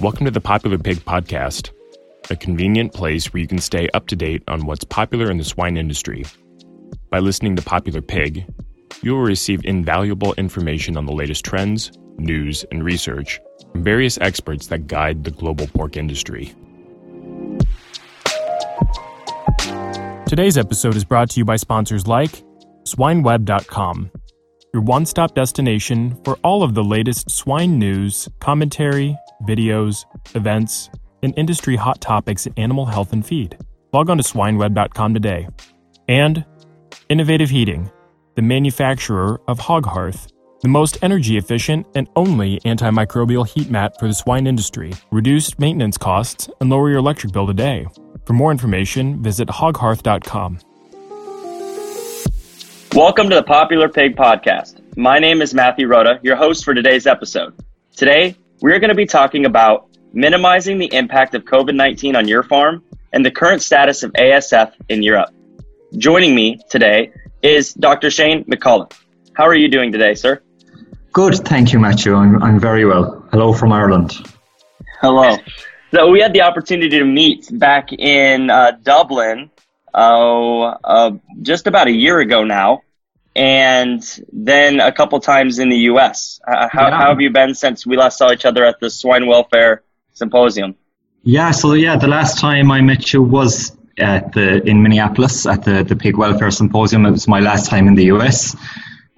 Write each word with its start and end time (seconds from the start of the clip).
Welcome 0.00 0.26
to 0.26 0.30
the 0.30 0.42
Popular 0.42 0.76
Pig 0.76 0.98
Podcast, 0.98 1.70
a 2.28 2.36
convenient 2.36 2.92
place 2.92 3.32
where 3.32 3.40
you 3.40 3.48
can 3.48 3.58
stay 3.58 3.88
up 3.94 4.06
to 4.08 4.16
date 4.16 4.42
on 4.46 4.66
what's 4.66 4.84
popular 4.84 5.30
in 5.30 5.38
the 5.38 5.44
swine 5.44 5.78
industry. 5.78 6.26
By 7.08 7.20
listening 7.20 7.56
to 7.56 7.62
Popular 7.62 8.02
Pig, 8.02 8.44
you 9.02 9.12
will 9.12 9.22
receive 9.22 9.64
invaluable 9.64 10.34
information 10.34 10.98
on 10.98 11.06
the 11.06 11.14
latest 11.14 11.46
trends, 11.46 11.92
news, 12.18 12.62
and 12.70 12.84
research 12.84 13.40
from 13.72 13.82
various 13.82 14.18
experts 14.18 14.66
that 14.66 14.86
guide 14.86 15.24
the 15.24 15.30
global 15.30 15.66
pork 15.66 15.96
industry. 15.96 16.54
Today's 20.26 20.58
episode 20.58 20.94
is 20.94 21.06
brought 21.06 21.30
to 21.30 21.40
you 21.40 21.46
by 21.46 21.56
sponsors 21.56 22.06
like 22.06 22.42
SwineWeb.com, 22.84 24.10
your 24.74 24.82
one 24.82 25.06
stop 25.06 25.34
destination 25.34 26.22
for 26.22 26.36
all 26.44 26.62
of 26.62 26.74
the 26.74 26.84
latest 26.84 27.30
swine 27.30 27.78
news, 27.78 28.28
commentary, 28.40 29.16
videos, 29.42 30.04
events, 30.34 30.90
and 31.22 31.32
industry 31.36 31.76
hot 31.76 32.00
topics 32.00 32.46
in 32.46 32.54
animal 32.56 32.86
health 32.86 33.12
and 33.12 33.26
feed. 33.26 33.56
Log 33.92 34.10
on 34.10 34.18
to 34.18 34.22
swineweb.com 34.22 35.14
today. 35.14 35.48
And 36.08 36.44
Innovative 37.08 37.50
Heating, 37.50 37.90
the 38.34 38.42
manufacturer 38.42 39.40
of 39.48 39.58
Hog 39.58 39.86
Hearth, 39.86 40.28
the 40.62 40.68
most 40.68 40.98
energy 41.02 41.36
efficient 41.36 41.86
and 41.94 42.08
only 42.16 42.58
antimicrobial 42.60 43.46
heat 43.46 43.70
mat 43.70 43.98
for 43.98 44.08
the 44.08 44.14
swine 44.14 44.46
industry. 44.46 44.92
Reduce 45.10 45.58
maintenance 45.58 45.98
costs 45.98 46.48
and 46.60 46.70
lower 46.70 46.88
your 46.88 46.98
electric 46.98 47.32
bill 47.32 47.46
today. 47.46 47.86
For 48.24 48.32
more 48.32 48.50
information, 48.50 49.22
visit 49.22 49.48
hoghearth.com. 49.48 50.58
Welcome 52.94 53.28
to 53.28 53.36
the 53.36 53.42
Popular 53.42 53.88
Pig 53.88 54.16
Podcast. 54.16 54.80
My 54.96 55.18
name 55.18 55.42
is 55.42 55.52
Matthew 55.52 55.86
Rota, 55.86 56.18
your 56.22 56.34
host 56.34 56.64
for 56.64 56.72
today's 56.72 57.06
episode. 57.06 57.54
Today, 57.94 58.34
we're 58.60 58.78
going 58.78 58.88
to 58.88 58.94
be 58.94 59.06
talking 59.06 59.44
about 59.44 59.88
minimizing 60.12 60.78
the 60.78 60.92
impact 60.94 61.34
of 61.34 61.44
COVID 61.44 61.74
19 61.74 62.16
on 62.16 62.26
your 62.26 62.42
farm 62.42 62.82
and 63.12 63.24
the 63.24 63.30
current 63.30 63.62
status 63.62 64.02
of 64.02 64.12
ASF 64.12 64.72
in 64.88 65.02
Europe. 65.02 65.30
Joining 65.98 66.34
me 66.34 66.58
today 66.70 67.12
is 67.42 67.74
Dr. 67.74 68.10
Shane 68.10 68.44
McAuliffe. 68.44 68.92
How 69.34 69.44
are 69.44 69.54
you 69.54 69.68
doing 69.68 69.92
today, 69.92 70.14
sir? 70.14 70.42
Good, 71.12 71.34
thank 71.44 71.72
you, 71.72 71.78
Matthew. 71.78 72.14
I'm, 72.14 72.42
I'm 72.42 72.58
very 72.58 72.84
well. 72.84 73.26
Hello 73.30 73.52
from 73.52 73.72
Ireland. 73.72 74.12
Hello. 75.00 75.36
So 75.94 76.10
we 76.10 76.20
had 76.20 76.32
the 76.32 76.42
opportunity 76.42 76.98
to 76.98 77.04
meet 77.04 77.48
back 77.58 77.92
in 77.92 78.50
uh, 78.50 78.72
Dublin 78.82 79.50
uh, 79.94 80.76
uh, 80.84 81.10
just 81.42 81.66
about 81.66 81.88
a 81.88 81.92
year 81.92 82.20
ago 82.20 82.44
now, 82.44 82.82
and 83.36 84.02
then 84.32 84.80
a 84.80 84.90
couple 84.90 85.20
times 85.20 85.58
in 85.58 85.68
the 85.68 85.76
U.S. 85.90 86.40
Uh, 86.48 86.68
how, 86.72 86.88
yeah. 86.88 86.96
how, 86.96 87.08
have 87.10 87.20
you 87.20 87.30
been 87.30 87.54
since 87.54 87.86
we 87.86 87.96
last 87.96 88.16
saw 88.16 88.32
each 88.32 88.46
other 88.46 88.64
at 88.64 88.80
the 88.80 88.88
Swine 88.88 89.26
Welfare 89.26 89.82
Symposium? 90.14 90.74
Yeah, 91.22 91.50
so 91.50 91.74
yeah, 91.74 91.96
the 91.96 92.08
last 92.08 92.38
time 92.38 92.70
I 92.70 92.80
met 92.80 93.12
you 93.12 93.22
was 93.22 93.76
at 93.98 94.32
the 94.32 94.66
in 94.68 94.82
Minneapolis 94.82 95.46
at 95.46 95.64
the 95.64 95.84
the 95.84 95.96
Pig 95.96 96.16
Welfare 96.16 96.50
Symposium. 96.50 97.04
It 97.04 97.10
was 97.10 97.28
my 97.28 97.40
last 97.40 97.68
time 97.68 97.88
in 97.88 97.94
the 97.94 98.04
U.S. 98.06 98.56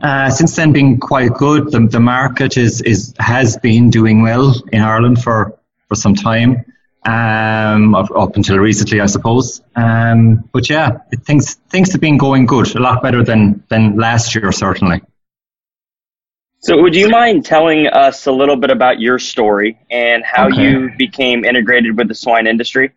Uh, 0.02 0.30
since 0.30 0.56
then, 0.56 0.72
been 0.72 0.98
quite 0.98 1.32
good. 1.34 1.70
The, 1.70 1.86
the 1.86 2.00
market 2.00 2.56
is 2.56 2.80
is 2.82 3.14
has 3.20 3.56
been 3.58 3.90
doing 3.90 4.22
well 4.22 4.54
in 4.72 4.80
Ireland 4.80 5.22
for 5.22 5.58
for 5.88 5.94
some 5.94 6.14
time, 6.14 6.64
um, 7.04 7.94
up, 7.94 8.36
until 8.36 8.58
recently, 8.58 9.00
I 9.00 9.06
suppose. 9.06 9.62
Um, 9.76 10.48
but 10.52 10.68
yeah, 10.68 10.98
it, 11.10 11.22
things 11.24 11.54
things 11.70 11.92
have 11.92 12.00
been 12.00 12.18
going 12.18 12.46
good, 12.46 12.74
a 12.74 12.80
lot 12.80 13.02
better 13.02 13.24
than 13.24 13.62
than 13.68 13.96
last 13.96 14.34
year, 14.34 14.50
certainly. 14.52 15.02
So, 16.60 16.82
would 16.82 16.94
you 16.94 17.08
mind 17.08 17.44
telling 17.44 17.86
us 17.86 18.26
a 18.26 18.32
little 18.32 18.56
bit 18.56 18.70
about 18.70 19.00
your 19.00 19.18
story 19.18 19.78
and 19.90 20.24
how 20.24 20.48
okay. 20.48 20.60
you 20.60 20.90
became 20.98 21.44
integrated 21.44 21.96
with 21.96 22.08
the 22.08 22.14
swine 22.14 22.46
industry? 22.46 22.92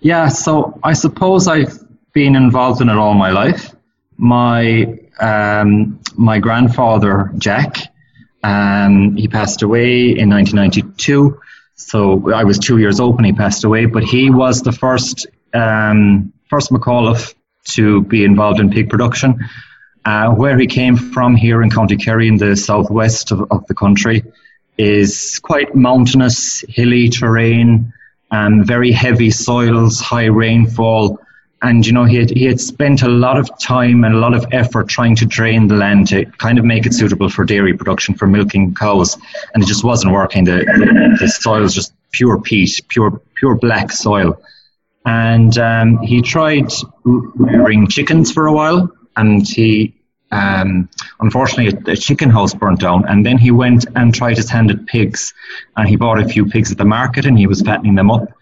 Yeah, 0.00 0.28
so 0.28 0.78
I 0.82 0.92
suppose 0.92 1.48
I've 1.48 1.78
been 2.12 2.36
involved 2.36 2.80
in 2.80 2.88
it 2.88 2.96
all 2.96 3.14
my 3.14 3.30
life. 3.30 3.74
My 4.16 4.98
um, 5.18 5.98
my 6.16 6.38
grandfather 6.38 7.32
Jack, 7.38 7.78
um, 8.42 9.16
he 9.16 9.28
passed 9.28 9.62
away 9.62 10.10
in 10.10 10.28
1992. 10.28 11.40
So 11.76 12.32
I 12.32 12.44
was 12.44 12.58
two 12.58 12.78
years 12.78 13.00
old 13.00 13.16
when 13.16 13.24
he 13.24 13.32
passed 13.32 13.64
away. 13.64 13.86
But 13.86 14.04
he 14.04 14.30
was 14.30 14.62
the 14.62 14.72
first 14.72 15.26
um, 15.52 16.32
first 16.48 16.70
McAuliffe 16.70 17.34
to 17.66 18.02
be 18.02 18.24
involved 18.24 18.60
in 18.60 18.70
pig 18.70 18.90
production. 18.90 19.48
Uh, 20.04 20.30
where 20.30 20.58
he 20.58 20.66
came 20.66 20.96
from 20.96 21.34
here 21.34 21.62
in 21.62 21.70
County 21.70 21.96
Kerry 21.96 22.28
in 22.28 22.36
the 22.36 22.56
southwest 22.56 23.32
of, 23.32 23.50
of 23.50 23.66
the 23.68 23.74
country 23.74 24.22
is 24.76 25.38
quite 25.38 25.74
mountainous, 25.74 26.62
hilly 26.68 27.08
terrain, 27.08 27.92
and 28.30 28.66
very 28.66 28.92
heavy 28.92 29.30
soils, 29.30 30.00
high 30.00 30.26
rainfall, 30.26 31.18
and 31.64 31.86
you 31.86 31.92
know 31.92 32.04
he 32.04 32.16
had, 32.16 32.30
he 32.30 32.44
had 32.44 32.60
spent 32.60 33.02
a 33.02 33.08
lot 33.08 33.38
of 33.38 33.48
time 33.58 34.04
and 34.04 34.14
a 34.14 34.18
lot 34.18 34.34
of 34.34 34.44
effort 34.52 34.86
trying 34.86 35.16
to 35.16 35.24
drain 35.24 35.66
the 35.66 35.74
land 35.74 36.06
to 36.08 36.26
kind 36.36 36.58
of 36.58 36.64
make 36.64 36.84
it 36.84 36.92
suitable 36.92 37.30
for 37.30 37.44
dairy 37.44 37.74
production 37.74 38.14
for 38.14 38.26
milking 38.26 38.74
cows. 38.74 39.16
And 39.54 39.62
it 39.62 39.66
just 39.66 39.82
wasn't 39.82 40.12
working. 40.12 40.44
The, 40.44 40.58
the, 40.58 41.16
the 41.20 41.28
soil 41.28 41.62
was 41.62 41.74
just 41.74 41.94
pure 42.12 42.40
peat 42.40 42.80
pure 42.88 43.20
pure 43.34 43.54
black 43.54 43.90
soil. 43.92 44.40
And 45.06 45.56
um, 45.58 45.98
he 46.02 46.20
tried 46.20 46.70
rearing 47.04 47.88
chickens 47.88 48.30
for 48.30 48.46
a 48.46 48.52
while. 48.52 48.90
And 49.16 49.48
he 49.48 49.94
um, 50.32 50.90
unfortunately 51.20 51.92
a, 51.92 51.96
chicken 51.96 52.28
house 52.28 52.52
burnt 52.52 52.80
down. 52.80 53.06
And 53.08 53.24
then 53.24 53.38
he 53.38 53.50
went 53.50 53.86
and 53.96 54.14
tried 54.14 54.36
his 54.36 54.50
hand 54.50 54.70
at 54.70 54.84
pigs. 54.84 55.32
And 55.78 55.88
he 55.88 55.96
bought 55.96 56.20
a 56.20 56.28
few 56.28 56.44
pigs 56.44 56.70
at 56.70 56.76
the 56.76 56.84
market 56.84 57.24
and 57.24 57.38
he 57.38 57.46
was 57.46 57.62
fattening 57.62 57.94
them 57.94 58.10
up 58.10 58.33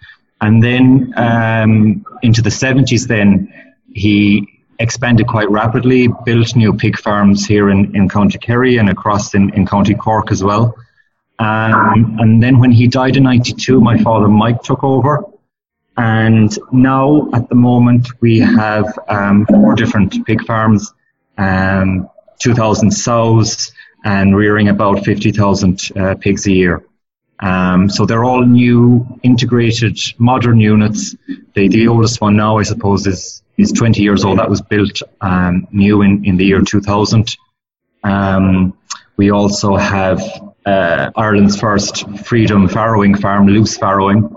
and 0.43 0.63
then 0.63 1.15
um, 1.17 2.05
into 2.23 2.43
the 2.43 2.51
70s, 2.51 3.07
then 3.07 3.53
he 3.95 4.61
expanded 4.81 5.29
quite 5.29 5.49
rapidly, 5.49 6.09
built 6.25 6.57
new 6.57 6.75
pig 6.75 6.99
farms 6.99 7.47
here 7.47 7.71
in, 7.71 7.95
in 7.95 8.09
County 8.09 8.39
Kerry 8.39 8.77
and 8.77 8.91
across 8.91 9.35
in, 9.35 9.55
in 9.55 9.65
County 9.65 9.95
Cork 9.95 10.33
as 10.33 10.43
well. 10.43 10.75
Um, 11.39 12.19
and 12.19 12.43
then 12.43 12.59
when 12.59 12.73
he 12.73 12.89
died 12.89 13.17
in 13.17 13.23
92, 13.23 13.81
my 13.81 13.97
father 14.03 14.29
Mike 14.29 14.63
took 14.63 14.83
over. 14.83 15.25
And 15.97 16.57
now 16.73 17.29
at 17.33 17.49
the 17.49 17.55
moment 17.55 18.09
we 18.21 18.41
have 18.41 18.87
um, 19.09 19.47
four 19.47 19.77
different 19.77 20.27
pig 20.27 20.45
farms, 20.45 20.93
um, 21.39 22.11
2,000 22.41 22.91
sows, 22.91 23.73
and 24.05 24.37
rearing 24.37 24.69
about 24.69 25.05
50,000 25.05 25.91
uh, 25.95 26.15
pigs 26.17 26.47
a 26.47 26.53
year. 26.53 26.85
Um, 27.43 27.91
so 27.91 28.07
they're 28.07 28.25
all 28.25 28.45
new, 28.47 29.05
integrated, 29.25 29.99
modern 30.19 30.61
units. 30.61 31.17
The, 31.55 31.69
the 31.69 31.89
oldest 31.89 32.21
one 32.21 32.37
now, 32.37 32.59
I 32.59 32.63
suppose, 32.63 33.07
is, 33.07 33.43
is 33.59 33.73
20 33.73 34.01
years 34.01 34.25
old. 34.25 34.39
That 34.39 34.49
was 34.49 34.63
built 34.63 35.03
um, 35.21 35.67
new 35.73 36.03
in, 36.03 36.25
in 36.25 36.37
the 36.37 36.45
year 36.45 36.61
2000. 36.61 37.37
Um, 38.05 38.79
we 39.17 39.33
also 39.33 39.75
have 39.77 40.23
uh, 40.65 41.11
Ireland's 41.17 41.59
first 41.59 42.09
freedom 42.21 42.69
farrowing 42.69 43.21
farm, 43.21 43.49
loose 43.49 43.77
farrowing. 43.77 44.33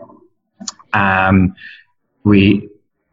Um, 0.93 1.55
we 2.23 2.69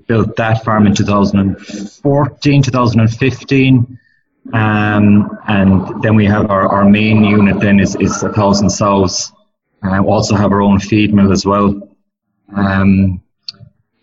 built 0.07 0.37
that 0.37 0.65
farm 0.65 0.87
in 0.87 0.95
2014, 0.95 2.63
2015. 2.63 3.99
Um, 4.55 5.39
and 5.47 6.03
then 6.03 6.17
we 6.17 6.25
have 6.25 6.51
our, 6.51 6.67
our 6.67 6.85
main 6.89 7.25
unit 7.25 7.61
then 7.61 7.79
is, 7.79 7.95
is 7.97 8.23
a 8.23 8.33
thousand 8.33 8.71
sows 8.71 9.33
uh, 9.85 10.03
also 10.03 10.37
have 10.37 10.53
our 10.53 10.63
own 10.63 10.79
feed 10.79 11.13
mill 11.13 11.33
as 11.33 11.45
well. 11.45 11.89
Um, 12.55 13.23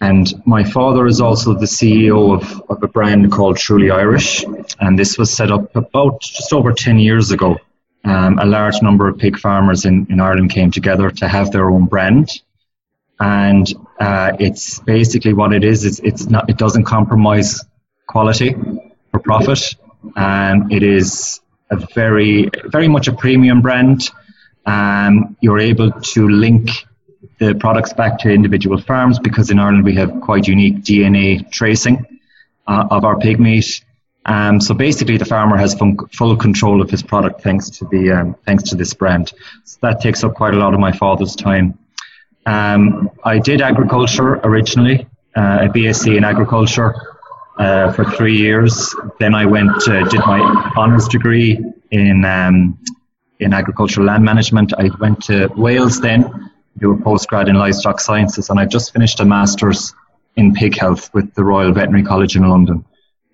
and 0.02 0.34
my 0.46 0.64
father 0.64 1.06
is 1.08 1.20
also 1.20 1.54
the 1.54 1.66
CEO 1.66 2.34
of, 2.34 2.62
of 2.70 2.82
a 2.82 2.88
brand 2.88 3.32
called 3.32 3.58
Truly 3.58 3.92
Irish. 3.92 4.46
And 4.80 4.98
this 4.98 5.18
was 5.18 5.34
set 5.34 5.52
up 5.52 5.76
about 5.76 6.22
just 6.22 6.54
over 6.54 6.72
10 6.72 7.00
years 7.00 7.32
ago. 7.32 7.58
Um, 8.06 8.40
a 8.40 8.46
large 8.46 8.82
number 8.82 9.10
of 9.10 9.18
pig 9.18 9.38
farmers 9.38 9.86
in, 9.86 10.08
in 10.10 10.22
Ireland 10.22 10.52
came 10.52 10.72
together 10.72 11.12
to 11.12 11.28
have 11.28 11.52
their 11.52 11.70
own 11.70 11.86
brand. 11.86 12.30
And 13.20 13.68
uh, 14.00 14.32
it's 14.40 14.80
basically 14.80 15.34
what 15.34 15.54
it 15.54 15.66
is. 15.66 15.84
It's, 15.84 16.00
it's 16.00 16.30
not, 16.30 16.50
it 16.50 16.58
doesn't 16.58 16.86
compromise 16.86 17.62
quality 18.08 18.56
for 19.12 19.20
profit. 19.20 19.76
Um, 20.16 20.72
it 20.72 20.82
is 20.82 21.42
a 21.70 21.76
very, 21.94 22.50
very 22.68 22.88
much 22.88 23.10
a 23.10 23.14
premium 23.14 23.62
brand 23.62 24.10
um, 24.70 25.36
you're 25.42 25.60
able 25.60 25.92
to 25.92 26.30
link 26.30 26.70
the 27.40 27.56
products 27.56 27.92
back 27.94 28.20
to 28.20 28.30
individual 28.30 28.80
farms 28.80 29.18
because 29.18 29.50
in 29.50 29.58
Ireland 29.58 29.84
we 29.84 29.96
have 29.96 30.22
quite 30.22 30.48
unique 30.48 30.84
DNA 30.84 31.50
tracing 31.52 32.06
uh, 32.68 32.86
of 32.92 33.04
our 33.04 33.18
pig 33.18 33.40
meat. 33.40 33.84
Um, 34.26 34.62
so 34.62 34.76
basically, 34.76 35.18
the 35.18 35.26
farmer 35.26 35.58
has 35.58 35.74
full 36.14 36.36
control 36.36 36.82
of 36.82 36.90
his 36.92 37.02
product 37.02 37.42
thanks 37.42 37.70
to 37.78 37.86
the 37.86 38.12
um, 38.12 38.36
thanks 38.46 38.64
to 38.70 38.76
this 38.76 38.94
brand. 38.94 39.34
So 39.64 39.80
that 39.82 40.02
takes 40.02 40.24
up 40.24 40.36
quite 40.36 40.54
a 40.54 40.58
lot 40.58 40.74
of 40.76 40.80
my 40.80 40.92
father's 40.92 41.36
time. 41.36 41.80
Um, 42.46 43.10
I 43.24 43.40
did 43.40 43.62
agriculture 43.62 44.36
originally, 44.50 45.08
uh, 45.36 45.66
a 45.66 45.68
BSc 45.70 46.16
in 46.16 46.24
agriculture 46.24 46.94
uh, 47.58 47.92
for 47.94 48.06
three 48.12 48.38
years. 48.38 48.94
Then 49.20 49.34
I 49.34 49.46
went 49.46 49.88
uh, 49.88 50.04
did 50.10 50.20
my 50.20 50.42
honours 50.78 51.08
degree 51.08 51.58
in 51.90 52.26
um, 52.26 52.78
in 53.40 53.54
agricultural 53.54 54.08
land 54.08 54.24
management. 54.24 54.74
I 54.78 54.90
went 55.00 55.24
to 55.26 55.48
Wales 55.56 56.00
then, 56.02 56.24
to 56.24 56.80
do 56.80 56.92
a 56.92 56.98
postgrad 56.98 57.48
in 57.48 57.56
livestock 57.56 58.00
sciences, 58.00 58.50
and 58.50 58.60
I've 58.60 58.70
just 58.70 58.94
finished 58.94 59.20
a 59.20 59.26
master's 59.26 59.94
in 60.36 60.54
pig 60.54 60.78
health 60.78 61.14
with 61.14 61.34
the 61.34 61.44
Royal 61.44 61.72
Veterinary 61.72 62.04
College 62.04 62.36
in 62.36 62.48
London. 62.48 62.86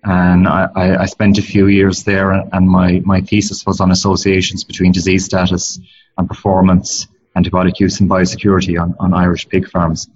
And 0.04 0.46
I, 0.46 0.68
I 1.00 1.06
spent 1.06 1.38
a 1.38 1.42
few 1.42 1.66
years 1.66 2.04
there, 2.04 2.30
and 2.30 2.68
my, 2.68 3.02
my 3.04 3.20
thesis 3.20 3.66
was 3.66 3.80
on 3.80 3.90
associations 3.90 4.62
between 4.62 4.92
disease 4.92 5.24
status 5.24 5.80
and 6.16 6.28
performance, 6.28 7.08
antibiotic 7.36 7.80
use, 7.80 8.00
and 8.00 8.08
biosecurity 8.08 8.80
on, 8.80 8.94
on 9.00 9.12
Irish 9.12 9.48
pig 9.48 9.68
farms. 9.68 10.08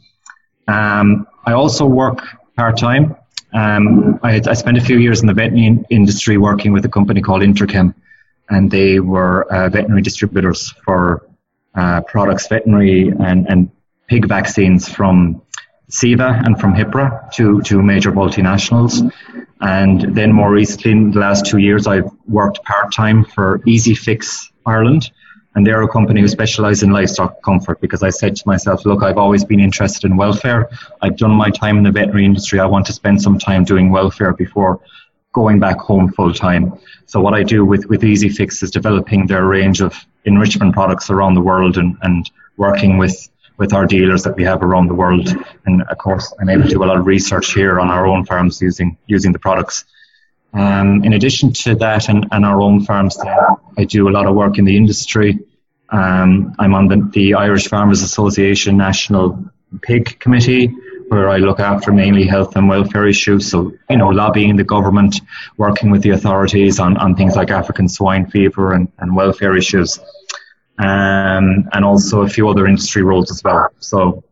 Um, 0.68 1.26
I 1.44 1.52
also 1.52 1.84
work 1.84 2.24
part 2.56 2.78
time. 2.78 3.16
Um, 3.52 4.20
I, 4.22 4.40
I, 4.46 4.54
spent 4.54 4.78
a 4.78 4.80
few 4.80 4.98
years 4.98 5.20
in 5.22 5.26
the 5.26 5.34
veterinary 5.34 5.84
industry 5.90 6.38
working 6.38 6.72
with 6.72 6.84
a 6.84 6.88
company 6.88 7.20
called 7.20 7.42
Interchem, 7.42 7.92
and 8.50 8.70
they 8.70 9.00
were 9.00 9.50
uh, 9.52 9.68
veterinary 9.68 10.02
distributors 10.02 10.70
for 10.84 11.26
uh, 11.74 12.02
products, 12.02 12.48
veterinary 12.48 13.08
and, 13.08 13.48
and 13.48 13.70
pig 14.08 14.26
vaccines 14.26 14.88
from 14.88 15.40
Ceva 15.90 16.44
and 16.44 16.60
from 16.60 16.74
Hipra 16.74 17.32
to, 17.32 17.60
to 17.62 17.82
major 17.82 18.12
multinationals. 18.12 19.10
And 19.60 20.16
then 20.16 20.32
more 20.32 20.50
recently, 20.50 20.92
in 20.92 21.10
the 21.10 21.20
last 21.20 21.46
two 21.46 21.58
years, 21.58 21.86
I've 21.86 22.10
worked 22.26 22.62
part 22.64 22.92
time 22.92 23.24
for 23.24 23.60
Easy 23.66 23.94
Fix 23.94 24.50
Ireland. 24.66 25.10
And 25.54 25.66
they're 25.66 25.82
a 25.82 25.88
company 25.88 26.20
who 26.20 26.28
specialise 26.28 26.82
in 26.84 26.90
livestock 26.90 27.42
comfort 27.42 27.80
because 27.80 28.04
I 28.04 28.10
said 28.10 28.36
to 28.36 28.42
myself, 28.46 28.86
look, 28.86 29.02
I've 29.02 29.18
always 29.18 29.44
been 29.44 29.58
interested 29.58 30.08
in 30.08 30.16
welfare. 30.16 30.70
I've 31.02 31.16
done 31.16 31.32
my 31.32 31.50
time 31.50 31.76
in 31.76 31.82
the 31.82 31.90
veterinary 31.90 32.24
industry. 32.24 32.60
I 32.60 32.66
want 32.66 32.86
to 32.86 32.92
spend 32.92 33.20
some 33.20 33.36
time 33.36 33.64
doing 33.64 33.90
welfare 33.90 34.32
before 34.32 34.80
going 35.32 35.60
back 35.60 35.78
home 35.78 36.12
full 36.12 36.32
time. 36.32 36.78
So 37.06 37.20
what 37.20 37.34
I 37.34 37.42
do 37.42 37.64
with, 37.64 37.86
with 37.86 38.04
Easy 38.04 38.28
Fix 38.28 38.62
is 38.62 38.70
developing 38.70 39.26
their 39.26 39.46
range 39.46 39.80
of 39.80 39.94
enrichment 40.24 40.74
products 40.74 41.10
around 41.10 41.34
the 41.34 41.40
world 41.40 41.76
and, 41.78 41.96
and 42.02 42.30
working 42.56 42.98
with 42.98 43.28
with 43.60 43.74
our 43.74 43.84
dealers 43.84 44.22
that 44.22 44.34
we 44.36 44.42
have 44.42 44.62
around 44.62 44.86
the 44.88 44.94
world. 44.94 45.28
And 45.66 45.82
of 45.82 45.98
course, 45.98 46.32
I'm 46.40 46.48
able 46.48 46.62
to 46.62 46.68
do 46.70 46.82
a 46.82 46.86
lot 46.86 46.96
of 46.96 47.04
research 47.04 47.52
here 47.52 47.78
on 47.78 47.90
our 47.90 48.06
own 48.06 48.24
farms 48.24 48.60
using 48.62 48.96
using 49.06 49.32
the 49.32 49.38
products. 49.38 49.84
Um, 50.54 51.04
in 51.04 51.12
addition 51.12 51.52
to 51.64 51.74
that, 51.76 52.08
and, 52.08 52.26
and 52.32 52.44
our 52.44 52.60
own 52.60 52.84
farms, 52.84 53.18
I 53.78 53.84
do 53.84 54.08
a 54.08 54.12
lot 54.16 54.26
of 54.26 54.34
work 54.34 54.58
in 54.58 54.64
the 54.64 54.76
industry. 54.76 55.38
Um, 55.90 56.54
I'm 56.58 56.74
on 56.74 56.88
the, 56.88 57.08
the 57.12 57.34
Irish 57.34 57.68
Farmers 57.68 58.02
Association 58.02 58.76
National 58.76 59.44
Pig 59.82 60.18
Committee, 60.18 60.74
where 61.10 61.28
I 61.28 61.38
look 61.38 61.58
after 61.58 61.92
mainly 61.92 62.24
health 62.24 62.54
and 62.54 62.68
welfare 62.68 63.06
issues. 63.06 63.50
So, 63.50 63.72
you 63.88 63.96
know, 63.96 64.08
lobbying 64.08 64.54
the 64.54 64.64
government, 64.64 65.20
working 65.56 65.90
with 65.90 66.02
the 66.02 66.10
authorities 66.10 66.78
on, 66.78 66.96
on 66.98 67.16
things 67.16 67.34
like 67.34 67.50
African 67.50 67.88
swine 67.88 68.30
fever 68.30 68.72
and, 68.74 68.90
and 68.98 69.16
welfare 69.16 69.56
issues 69.56 69.98
um, 70.78 71.68
and 71.72 71.84
also 71.84 72.22
a 72.22 72.28
few 72.28 72.48
other 72.48 72.66
industry 72.66 73.02
roles 73.02 73.30
as 73.30 73.42
well. 73.42 73.68
So 73.80 74.22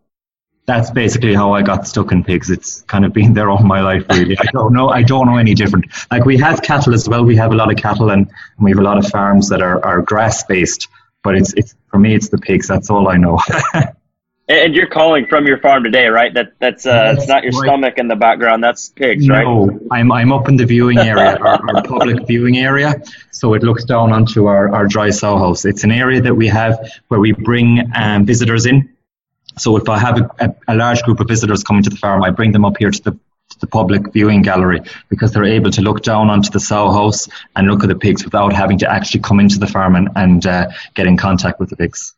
that's 0.67 0.91
basically 0.91 1.35
how 1.35 1.53
I 1.53 1.63
got 1.63 1.87
stuck 1.87 2.13
in 2.13 2.23
pigs. 2.23 2.49
It's 2.49 2.83
kind 2.83 3.05
of 3.05 3.13
been 3.13 3.33
there 3.35 3.51
all 3.51 3.63
my 3.63 3.81
life, 3.81 4.05
really. 4.09 4.39
I 4.39 4.47
don't 4.53 4.73
know. 4.73 4.89
I 4.89 5.03
don't 5.03 5.27
know 5.27 5.37
any 5.37 5.55
different. 5.55 5.87
Like 6.13 6.25
we 6.25 6.39
have 6.39 6.63
cattle 6.63 6.95
as 6.95 7.09
well. 7.09 7.25
We 7.25 7.37
have 7.37 7.53
a 7.53 7.57
lot 7.57 7.73
of 7.73 7.77
cattle, 7.77 8.11
and, 8.11 8.27
and 8.29 8.65
we 8.65 8.71
have 8.71 8.79
a 8.79 8.83
lot 8.83 8.99
of 8.99 9.11
farms 9.11 9.49
that 9.49 9.63
are, 9.63 9.85
are 9.85 10.01
grass 10.01 10.45
based. 10.45 10.87
But 11.25 11.35
it's 11.35 11.53
it's 11.55 11.75
for 11.91 11.99
me, 11.99 12.15
it's 12.15 12.29
the 12.29 12.39
pigs. 12.39 12.69
That's 12.69 12.89
all 12.89 13.09
I 13.09 13.17
know. 13.17 13.41
And 14.51 14.75
you're 14.75 14.87
calling 14.87 15.27
from 15.27 15.47
your 15.47 15.59
farm 15.59 15.85
today, 15.85 16.07
right? 16.07 16.33
That 16.33 16.55
that's 16.59 16.87
uh, 16.87 17.15
it's 17.19 17.29
not 17.29 17.43
your 17.43 17.53
stomach 17.53 17.99
in 17.99 18.09
the 18.09 18.17
background. 18.17 18.65
That's 18.65 18.89
pigs, 18.89 19.29
right? 19.29 19.45
No, 19.45 19.79
I'm 19.91 20.11
I'm 20.11 20.33
up 20.33 20.49
in 20.49 20.57
the 20.57 20.65
viewing 20.65 20.99
area, 20.99 21.37
our, 21.37 21.77
our, 21.77 21.83
public 21.85 22.27
viewing 22.27 22.57
area. 22.57 22.95
So 23.31 23.53
it 23.53 23.63
looks 23.63 23.85
down 23.85 24.11
onto 24.11 24.47
our, 24.47 24.75
our 24.75 24.87
dry 24.87 25.11
sow 25.11 25.37
house. 25.37 25.67
It's 25.67 25.85
an 25.85 25.91
area 25.91 26.23
that 26.23 26.35
we 26.35 26.49
have 26.49 26.79
where 27.09 27.21
we 27.21 27.33
bring 27.33 27.93
um, 27.95 28.25
visitors 28.25 28.65
in. 28.65 28.89
So 29.59 29.77
if 29.77 29.87
I 29.91 29.99
have 29.99 30.19
a, 30.19 30.31
a, 30.41 30.55
a, 30.69 30.75
large 30.75 31.03
group 31.03 31.21
of 31.21 31.29
visitors 31.29 31.63
coming 31.63 31.83
to 31.83 31.91
the 31.91 31.97
farm, 31.97 32.25
I 32.25 32.31
bring 32.31 32.53
them 32.53 32.65
up 32.65 32.79
here 32.79 32.91
to 32.91 33.03
the 33.03 33.11
to 33.11 33.59
the 33.61 33.67
public 33.67 34.13
viewing 34.15 34.41
gallery 34.41 34.81
because 35.11 35.33
they're 35.33 35.45
able 35.45 35.71
to 35.73 35.83
look 35.83 36.03
down 36.03 36.31
onto 36.31 36.51
the 36.51 36.61
sow 36.61 36.91
house 36.91 37.29
and 37.55 37.67
look 37.67 37.83
at 37.83 37.89
the 37.89 37.97
pigs 37.97 38.25
without 38.25 38.55
having 38.55 38.79
to 38.79 38.91
actually 38.91 39.21
come 39.21 39.41
into 39.41 39.59
the 39.59 39.67
farm 39.67 39.95
and, 39.95 40.09
and 40.17 40.47
uh, 40.47 40.69
get 40.95 41.07
in 41.07 41.19
contact 41.19 41.61
with 41.61 41.69
the 41.71 41.77
pigs. 41.77 42.15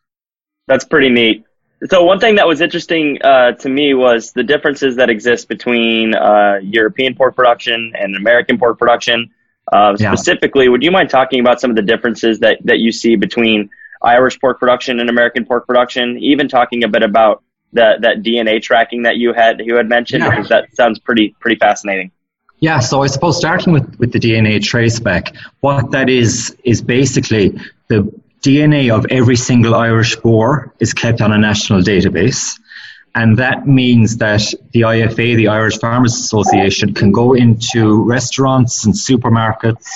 That's 0.66 0.84
pretty 0.84 1.08
neat. 1.08 1.44
So 1.88 2.04
one 2.04 2.20
thing 2.20 2.34
that 2.34 2.46
was 2.46 2.60
interesting 2.60 3.18
uh, 3.22 3.52
to 3.52 3.68
me 3.68 3.94
was 3.94 4.32
the 4.32 4.42
differences 4.42 4.96
that 4.96 5.08
exist 5.08 5.48
between 5.48 6.14
uh, 6.14 6.58
European 6.62 7.14
pork 7.14 7.34
production 7.34 7.94
and 7.98 8.16
American 8.16 8.58
pork 8.58 8.78
production. 8.78 9.30
Uh, 9.72 9.96
yeah. 9.98 10.14
Specifically, 10.14 10.68
would 10.68 10.82
you 10.82 10.90
mind 10.90 11.08
talking 11.08 11.40
about 11.40 11.60
some 11.60 11.70
of 11.70 11.76
the 11.76 11.82
differences 11.82 12.40
that, 12.40 12.58
that 12.64 12.80
you 12.80 12.92
see 12.92 13.16
between 13.16 13.70
Irish 14.02 14.38
pork 14.40 14.58
production 14.58 15.00
and 15.00 15.08
American 15.08 15.46
pork 15.46 15.66
production? 15.66 16.18
Even 16.18 16.48
talking 16.48 16.84
a 16.84 16.88
bit 16.88 17.02
about 17.02 17.42
the, 17.72 17.96
that 18.00 18.22
DNA 18.22 18.60
tracking 18.60 19.04
that 19.04 19.16
you 19.16 19.32
had 19.32 19.60
you 19.60 19.76
had 19.76 19.88
mentioned, 19.88 20.22
yeah. 20.22 20.30
because 20.30 20.48
that 20.48 20.74
sounds 20.74 20.98
pretty 20.98 21.34
pretty 21.40 21.58
fascinating. 21.58 22.10
Yeah, 22.58 22.80
so 22.80 23.02
I 23.02 23.06
suppose 23.06 23.38
starting 23.38 23.72
with, 23.72 23.98
with 23.98 24.12
the 24.12 24.18
DNA 24.18 24.62
trace 24.62 25.00
back, 25.00 25.34
what 25.60 25.92
that 25.92 26.10
is 26.10 26.54
is 26.62 26.82
basically 26.82 27.58
the 27.88 28.12
DNA 28.42 28.94
of 28.94 29.06
every 29.10 29.36
single 29.36 29.74
Irish 29.74 30.16
boar 30.16 30.72
is 30.80 30.94
kept 30.94 31.20
on 31.20 31.32
a 31.32 31.38
national 31.38 31.82
database. 31.82 32.58
And 33.14 33.36
that 33.38 33.66
means 33.66 34.18
that 34.18 34.42
the 34.72 34.82
IFA, 34.82 35.36
the 35.36 35.48
Irish 35.48 35.78
Farmers 35.78 36.14
Association, 36.14 36.94
can 36.94 37.12
go 37.12 37.34
into 37.34 38.02
restaurants 38.04 38.84
and 38.84 38.94
supermarkets 38.94 39.88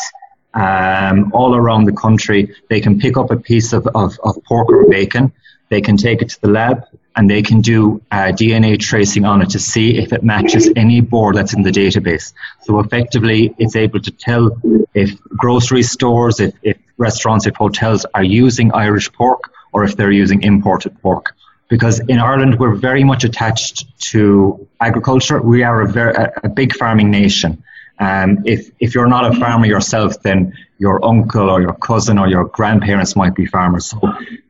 um, 0.53 1.33
all 1.33 1.55
around 1.55 1.85
the 1.85 1.93
country. 1.93 2.55
They 2.69 2.81
can 2.81 2.99
pick 2.99 3.17
up 3.17 3.31
a 3.31 3.37
piece 3.37 3.73
of, 3.73 3.87
of, 3.95 4.19
of 4.25 4.37
pork 4.45 4.69
or 4.69 4.89
bacon. 4.89 5.33
They 5.69 5.81
can 5.81 5.97
take 5.97 6.23
it 6.23 6.31
to 6.31 6.41
the 6.41 6.49
lab 6.49 6.85
and 7.17 7.31
they 7.31 7.43
can 7.43 7.61
do 7.61 8.03
uh, 8.11 8.33
DNA 8.33 8.79
tracing 8.79 9.25
on 9.25 9.41
it 9.43 9.51
to 9.51 9.59
see 9.59 9.99
if 9.99 10.13
it 10.13 10.23
matches 10.23 10.69
any 10.75 11.01
board 11.01 11.37
that's 11.37 11.55
in 11.55 11.63
the 11.63 11.71
database. 11.71 12.33
So 12.63 12.81
effectively, 12.81 13.55
it's 13.59 13.77
able 13.77 14.01
to 14.01 14.11
tell 14.11 14.57
if 14.95 15.19
grocery 15.29 15.83
stores, 15.83 16.41
if, 16.41 16.55
if 16.63 16.77
restaurants, 16.97 17.47
if 17.47 17.55
hotels 17.55 18.05
are 18.15 18.25
using 18.25 18.73
Irish 18.73 19.13
pork 19.13 19.53
or 19.73 19.85
if 19.85 19.97
they're 19.97 20.11
using 20.11 20.43
imported 20.43 21.01
pork. 21.03 21.35
Because 21.69 22.01
in 22.01 22.19
Ireland, 22.19 22.59
we're 22.59 22.75
very 22.75 23.05
much 23.05 23.25
attached 23.25 23.87
to 24.11 24.69
agriculture. 24.81 25.41
We 25.41 25.63
are 25.63 25.83
a, 25.83 25.89
very, 25.89 26.15
a 26.43 26.49
big 26.49 26.75
farming 26.75 27.11
nation. 27.11 27.63
Um, 27.99 28.43
if, 28.45 28.71
if 28.81 28.95
you're 28.95 29.07
not 29.07 29.35
a 29.35 29.39
farmer 29.39 29.67
yourself, 29.67 30.21
then 30.23 30.57
your 30.85 31.03
uncle 31.03 31.49
or 31.49 31.63
your 31.63 31.77
cousin 31.89 32.19
or 32.19 32.29
your 32.29 32.45
grandparents 32.45 33.17
might 33.17 33.35
be 33.35 33.47
farmers. 33.47 33.87
So 33.87 33.99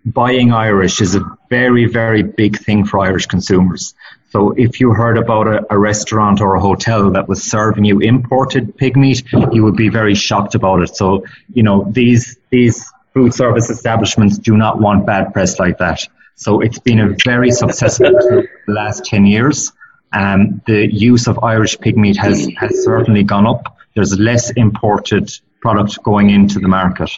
buying 0.04 0.50
Irish 0.52 1.00
is 1.00 1.14
a 1.14 1.22
very, 1.48 1.84
very 1.86 2.22
big 2.24 2.58
thing 2.58 2.84
for 2.84 2.98
Irish 2.98 3.26
consumers. 3.26 3.94
So 4.32 4.50
if 4.66 4.80
you 4.80 4.92
heard 4.92 5.16
about 5.16 5.46
a, 5.46 5.64
a, 5.70 5.78
restaurant 5.78 6.40
or 6.40 6.56
a 6.56 6.60
hotel 6.60 7.12
that 7.12 7.28
was 7.28 7.40
serving 7.44 7.84
you 7.84 8.00
imported 8.00 8.76
pig 8.76 8.96
meat, 8.96 9.22
you 9.52 9.62
would 9.62 9.76
be 9.76 9.90
very 10.00 10.16
shocked 10.16 10.56
about 10.56 10.82
it. 10.82 10.96
So, 10.96 11.24
you 11.52 11.62
know, 11.62 11.86
these, 11.88 12.36
these 12.50 12.76
food 13.12 13.32
service 13.32 13.70
establishments 13.70 14.36
do 14.36 14.56
not 14.56 14.80
want 14.80 15.06
bad 15.06 15.32
press 15.32 15.60
like 15.60 15.78
that. 15.78 16.00
So 16.34 16.60
it's 16.62 16.80
been 16.80 16.98
a 16.98 17.14
very 17.24 17.52
successful 17.52 18.10
the 18.10 18.48
last 18.66 19.04
10 19.04 19.24
years. 19.24 19.70
Um, 20.12 20.60
the 20.66 20.92
use 20.92 21.28
of 21.28 21.38
Irish 21.44 21.78
pig 21.78 21.96
meat 21.96 22.16
has, 22.16 22.48
has 22.56 22.82
certainly 22.82 23.22
gone 23.22 23.46
up. 23.46 23.78
There's 23.94 24.18
less 24.18 24.50
imported 24.50 25.30
product 25.64 25.92
going 26.02 26.28
into 26.28 26.58
the 26.64 26.68
market. 26.68 27.10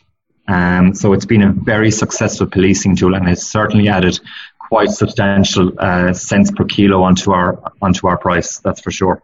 Um, 0.48 0.94
so 0.94 1.12
it's 1.14 1.28
been 1.34 1.42
a 1.42 1.52
very 1.52 1.90
successful 1.90 2.46
policing 2.46 2.94
tool 2.94 3.14
and 3.16 3.28
it's 3.28 3.46
certainly 3.58 3.88
added 3.88 4.20
quite 4.68 4.90
substantial 4.90 5.72
uh, 5.78 6.12
cents 6.12 6.50
per 6.56 6.64
kilo 6.64 7.02
onto 7.02 7.32
our 7.32 7.48
onto 7.82 8.06
our 8.06 8.18
price. 8.26 8.58
That's 8.64 8.80
for 8.80 8.92
sure. 8.92 9.16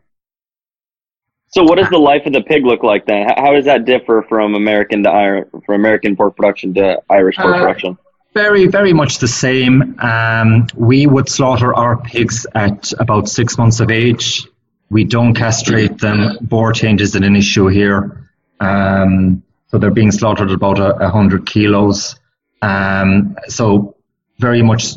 So, 1.54 1.62
what 1.62 1.76
does 1.78 1.90
the 1.90 1.98
life 1.98 2.24
of 2.26 2.32
the 2.32 2.40
pig 2.40 2.64
look 2.64 2.82
like 2.82 3.04
then? 3.06 3.28
How 3.36 3.52
does 3.52 3.66
that 3.66 3.84
differ 3.84 4.24
from 4.28 4.54
American 4.54 5.04
to 5.04 5.46
from 5.64 5.74
American 5.74 6.16
pork 6.16 6.34
production 6.36 6.74
to 6.74 6.84
Irish 7.10 7.36
pork 7.36 7.54
uh, 7.54 7.58
production? 7.58 7.98
Very, 8.34 8.66
very 8.66 8.94
much 8.94 9.18
the 9.18 9.28
same. 9.28 9.94
Um, 10.00 10.66
we 10.74 11.06
would 11.06 11.28
slaughter 11.28 11.74
our 11.74 11.96
pigs 11.98 12.46
at 12.54 12.92
about 12.98 13.28
six 13.28 13.58
months 13.58 13.78
of 13.80 13.90
age. 13.90 14.46
We 14.88 15.04
don't 15.04 15.34
castrate 15.34 15.98
them. 15.98 16.38
Boar 16.40 16.72
taint 16.72 17.00
isn't 17.00 17.24
an 17.30 17.36
issue 17.36 17.66
here. 17.68 18.21
Um, 18.62 19.42
so 19.68 19.78
they're 19.78 19.90
being 19.90 20.12
slaughtered 20.12 20.50
at 20.50 20.54
about 20.54 20.78
a, 20.78 21.10
hundred 21.10 21.46
kilos. 21.46 22.16
Um, 22.60 23.36
so 23.48 23.96
very 24.38 24.62
much 24.62 24.94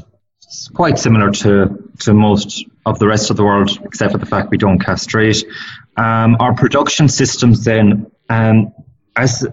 quite 0.74 1.00
similar 1.00 1.32
to, 1.32 1.92
to 2.02 2.14
most 2.14 2.66
of 2.86 3.00
the 3.00 3.08
rest 3.08 3.32
of 3.32 3.38
the 3.38 3.44
world, 3.44 3.80
except 3.84 4.12
for 4.12 4.18
the 4.18 4.26
fact 4.26 4.52
we 4.52 4.58
don't 4.58 4.80
castrate. 4.80 5.44
Um, 5.98 6.38
our 6.40 6.54
production 6.54 7.10
systems 7.10 7.64
then, 7.64 8.12
um, 8.30 8.74
as 9.16 9.48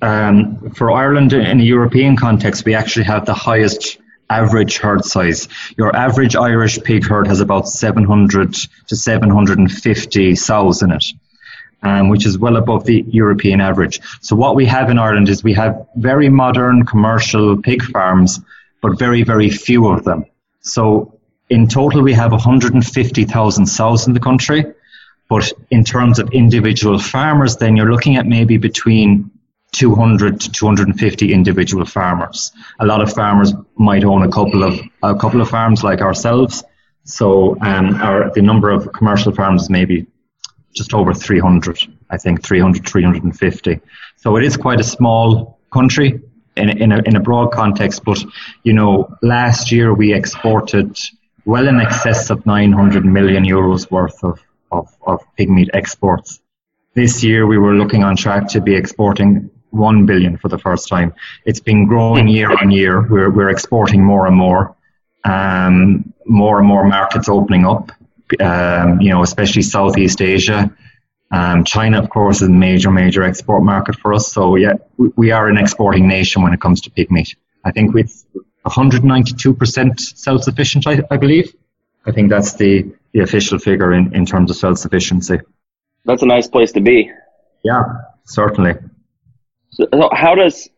um, 0.00 0.70
for 0.70 0.90
Ireland 0.90 1.32
in 1.32 1.60
a 1.60 1.64
European 1.64 2.16
context, 2.16 2.64
we 2.64 2.74
actually 2.74 3.04
have 3.04 3.26
the 3.26 3.34
highest 3.34 3.98
average 4.30 4.78
herd 4.78 5.04
size. 5.04 5.48
Your 5.76 5.94
average 5.94 6.36
Irish 6.36 6.82
pig 6.82 7.04
herd 7.04 7.26
has 7.26 7.40
about 7.40 7.68
700 7.68 8.54
to 8.88 8.96
750 8.96 10.34
sows 10.36 10.82
in 10.82 10.92
it. 10.92 11.04
Um, 11.82 12.08
which 12.08 12.24
is 12.24 12.38
well 12.38 12.56
above 12.56 12.86
the 12.86 13.04
European 13.08 13.60
average. 13.60 14.00
So 14.22 14.34
what 14.34 14.56
we 14.56 14.64
have 14.64 14.88
in 14.88 14.98
Ireland 14.98 15.28
is 15.28 15.44
we 15.44 15.52
have 15.52 15.86
very 15.96 16.30
modern 16.30 16.86
commercial 16.86 17.60
pig 17.60 17.82
farms 17.82 18.40
but 18.84 18.98
very, 18.98 19.22
very 19.22 19.48
few 19.48 19.88
of 19.88 20.04
them. 20.04 20.26
So 20.60 21.18
in 21.48 21.68
total, 21.68 22.02
we 22.02 22.12
have 22.12 22.32
150,000 22.32 23.66
sows 23.66 24.06
in 24.06 24.12
the 24.12 24.20
country. 24.20 24.64
But 25.30 25.50
in 25.70 25.84
terms 25.84 26.18
of 26.18 26.28
individual 26.32 26.98
farmers, 26.98 27.56
then 27.56 27.76
you're 27.76 27.90
looking 27.90 28.16
at 28.16 28.26
maybe 28.26 28.58
between 28.58 29.30
200 29.72 30.40
to 30.40 30.52
250 30.52 31.32
individual 31.32 31.86
farmers. 31.86 32.52
A 32.78 32.84
lot 32.84 33.00
of 33.00 33.10
farmers 33.12 33.54
might 33.76 34.04
own 34.04 34.22
a 34.22 34.30
couple 34.30 34.62
of 34.62 34.78
a 35.02 35.16
couple 35.16 35.40
of 35.40 35.48
farms 35.48 35.82
like 35.82 36.02
ourselves. 36.02 36.62
So 37.04 37.56
um, 37.62 37.94
our, 37.96 38.30
the 38.34 38.42
number 38.42 38.68
of 38.70 38.92
commercial 38.92 39.32
farms 39.32 39.70
maybe 39.70 40.06
just 40.74 40.94
over 40.94 41.14
300. 41.14 41.78
I 42.10 42.16
think 42.16 42.44
300, 42.44 42.86
350. 42.86 43.80
So 44.16 44.36
it 44.36 44.44
is 44.44 44.56
quite 44.56 44.80
a 44.80 44.84
small 44.84 45.58
country 45.72 46.20
in, 46.56 46.68
in, 46.68 46.92
a, 46.92 46.98
in 47.02 47.16
a 47.16 47.20
broad 47.20 47.52
context. 47.52 48.04
But 48.04 48.22
you 48.62 48.72
know, 48.72 49.16
last 49.22 49.72
year 49.72 49.94
we 49.94 50.12
exported 50.12 50.98
well 51.44 51.68
in 51.68 51.80
excess 51.80 52.30
of 52.30 52.44
900 52.46 53.04
million 53.04 53.44
euros 53.44 53.90
worth 53.90 54.22
of, 54.22 54.40
of, 54.70 54.94
of 55.06 55.20
pig 55.36 55.50
meat 55.50 55.70
exports. 55.74 56.40
This 56.94 57.24
year 57.24 57.46
we 57.46 57.58
were 57.58 57.74
looking 57.74 58.04
on 58.04 58.16
track 58.16 58.48
to 58.50 58.60
be 58.60 58.74
exporting 58.74 59.50
1 59.70 60.06
billion 60.06 60.36
for 60.36 60.48
the 60.48 60.58
first 60.58 60.88
time. 60.88 61.12
It's 61.44 61.60
been 61.60 61.86
growing 61.86 62.28
year 62.28 62.50
on 62.50 62.70
year. 62.70 63.06
We're, 63.08 63.30
we're 63.30 63.50
exporting 63.50 64.02
more 64.04 64.26
and 64.26 64.36
more. 64.36 64.76
Um, 65.24 66.14
more 66.26 66.58
and 66.58 66.66
more 66.66 66.84
markets 66.84 67.28
opening 67.28 67.66
up, 67.66 67.90
um, 68.40 69.00
you 69.00 69.10
know, 69.10 69.22
especially 69.22 69.62
Southeast 69.62 70.20
Asia. 70.20 70.74
Um, 71.30 71.64
China, 71.64 72.00
of 72.00 72.10
course, 72.10 72.42
is 72.42 72.48
a 72.48 72.50
major, 72.50 72.90
major 72.90 73.22
export 73.22 73.62
market 73.64 73.96
for 73.96 74.12
us. 74.12 74.30
So, 74.30 74.56
yeah, 74.56 74.74
we, 74.96 75.10
we 75.16 75.30
are 75.32 75.48
an 75.48 75.58
exporting 75.58 76.06
nation 76.06 76.42
when 76.42 76.52
it 76.52 76.60
comes 76.60 76.80
to 76.82 76.90
pig 76.90 77.10
meat. 77.10 77.34
I 77.64 77.72
think 77.72 77.94
with 77.94 78.24
192% 78.66 80.00
self 80.00 80.42
sufficient, 80.42 80.86
I, 80.86 81.02
I, 81.10 81.16
believe. 81.16 81.54
I 82.06 82.12
think 82.12 82.30
that's 82.30 82.54
the, 82.54 82.92
the 83.12 83.20
official 83.20 83.58
figure 83.58 83.92
in, 83.92 84.14
in 84.14 84.26
terms 84.26 84.50
of 84.50 84.56
self 84.56 84.78
sufficiency. 84.78 85.40
That's 86.04 86.22
a 86.22 86.26
nice 86.26 86.46
place 86.46 86.72
to 86.72 86.80
be. 86.80 87.10
Yeah, 87.64 87.82
certainly. 88.26 88.74
So, 89.70 89.88
how 90.12 90.34
does 90.34 90.68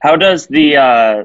how 0.00 0.16
does 0.16 0.46
the 0.46 0.76
uh, 0.76 1.24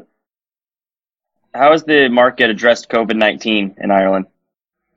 how 1.53 1.72
has 1.72 1.84
the 1.84 2.10
market 2.10 2.50
addressed 2.50 2.89
COVID 2.89 3.15
nineteen 3.15 3.75
in 3.81 3.91
Ireland? 3.91 4.27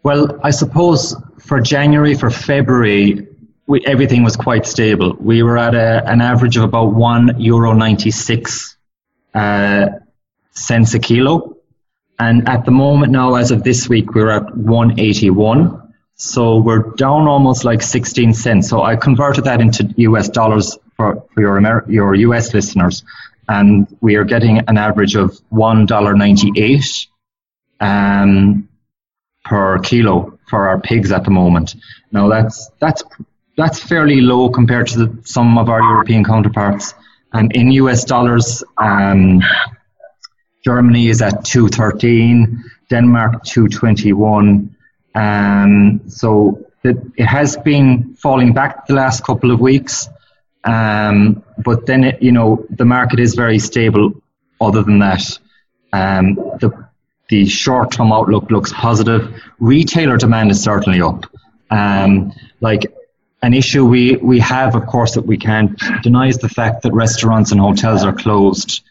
Well, 0.03 0.39
I 0.43 0.51
suppose 0.51 1.17
for 1.39 1.61
January, 1.61 2.15
for 2.15 2.31
February, 2.31 3.27
we, 3.67 3.85
everything 3.87 4.23
was 4.23 4.37
quite 4.37 4.67
stable. 4.67 5.17
We 5.19 5.43
were 5.43 5.57
at 5.57 5.75
a, 5.75 6.07
an 6.07 6.21
average 6.21 6.57
of 6.57 6.65
about 6.65 6.93
one 6.95 7.41
euro 7.41 7.73
ninety 7.73 8.11
six 8.11 8.77
uh, 9.35 9.87
cents 10.53 10.95
a 10.95 10.99
kilo, 10.99 11.57
and 12.19 12.49
at 12.49 12.65
the 12.65 12.71
moment 12.71 13.13
now, 13.13 13.35
as 13.35 13.51
of 13.51 13.65
this 13.65 13.89
week, 13.89 14.15
we're 14.15 14.31
at 14.31 14.57
one 14.57 14.99
eighty 15.01 15.31
one. 15.31 15.81
So 16.17 16.59
we're 16.59 16.91
down 16.93 17.27
almost 17.27 17.65
like 17.65 17.83
16 17.83 18.35
cents. 18.35 18.69
So 18.69 18.83
I 18.83 18.95
converted 18.95 19.45
that 19.45 19.61
into 19.61 19.93
US 19.97 20.29
dollars 20.29 20.79
for, 20.97 21.27
for 21.35 21.41
your, 21.41 21.59
Amer- 21.59 21.85
your 21.89 22.15
US 22.15 22.55
listeners. 22.55 23.03
And 23.49 23.87
we 24.01 24.17
are 24.17 24.25
getting 24.25 24.59
an 24.69 24.79
average 24.79 25.17
of 25.17 25.39
$1.98 25.53 27.07
um, 27.81 28.69
per 29.45 29.79
kilo 29.81 30.39
for 30.49 30.69
our 30.69 30.81
pigs 30.81 31.13
at 31.13 31.25
the 31.25 31.31
moment. 31.31 31.77
Now 32.13 32.29
that's, 32.29 32.71
that's, 32.81 33.03
that's 33.57 33.81
fairly 33.81 34.21
low 34.21 34.49
compared 34.49 34.87
to 34.89 35.07
the, 35.07 35.19
some 35.25 35.59
of 35.59 35.69
our 35.69 35.83
European 35.83 36.25
counterparts. 36.25 36.95
And 37.33 37.55
in 37.55 37.71
US 37.73 38.05
dollars, 38.05 38.63
um, 38.79 39.43
Germany 40.65 41.09
is 41.09 41.21
at 41.21 41.45
213, 41.45 42.65
Denmark 42.89 43.45
221, 43.45 44.75
um, 45.15 46.01
so 46.09 46.65
it, 46.83 46.97
it, 47.17 47.27
has 47.27 47.57
been 47.59 48.15
falling 48.15 48.53
back 48.53 48.87
the 48.87 48.95
last 48.95 49.25
couple 49.25 49.51
of 49.51 49.61
weeks, 49.61 50.09
um, 50.65 51.43
but 51.65 51.87
then 51.87 52.05
it, 52.05 52.23
you 52.23 52.33
know 52.33 52.67
the 52.71 52.85
market 52.85 53.21
is 53.21 53.35
very 53.35 53.59
stable. 53.59 54.13
Other 54.61 54.83
than 54.83 54.99
that, 55.01 55.39
um, 55.93 56.35
the 56.61 56.89
the 57.29 57.47
short 57.47 57.93
term 57.93 58.13
outlook 58.13 58.51
looks 58.51 58.73
positive. 58.73 59.43
Retailer 59.59 60.17
demand 60.17 60.51
is 60.51 60.63
certainly 60.63 61.01
up. 61.01 61.27
Um, 61.71 62.33
like 62.61 62.93
an 63.43 63.53
issue 63.53 63.85
we, 63.85 64.17
we 64.17 64.39
have, 64.41 64.75
of 64.75 64.87
course, 64.87 65.15
that 65.15 65.27
we 65.27 65.37
can't 65.37 65.79
deny 66.03 66.29
is 66.29 66.39
the 66.39 66.49
fact 66.49 66.83
that 66.83 66.93
restaurants 66.93 67.53
and 67.53 67.61
hotels 67.61 68.03
are 68.05 68.13
closed. 68.13 68.83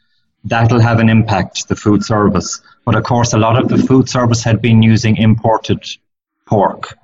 That'll 0.43 0.79
have 0.79 0.99
an 0.99 1.09
impact, 1.09 1.67
the 1.67 1.75
food 1.75 2.03
service. 2.03 2.61
But 2.85 2.95
of 2.95 3.03
course, 3.03 3.33
a 3.33 3.37
lot 3.37 3.57
of 3.57 3.69
the 3.69 3.77
food 3.77 4.09
service 4.09 4.43
had 4.43 4.61
been 4.61 4.83
using 4.83 5.17
imported 5.17 5.83
pork, 6.45 6.97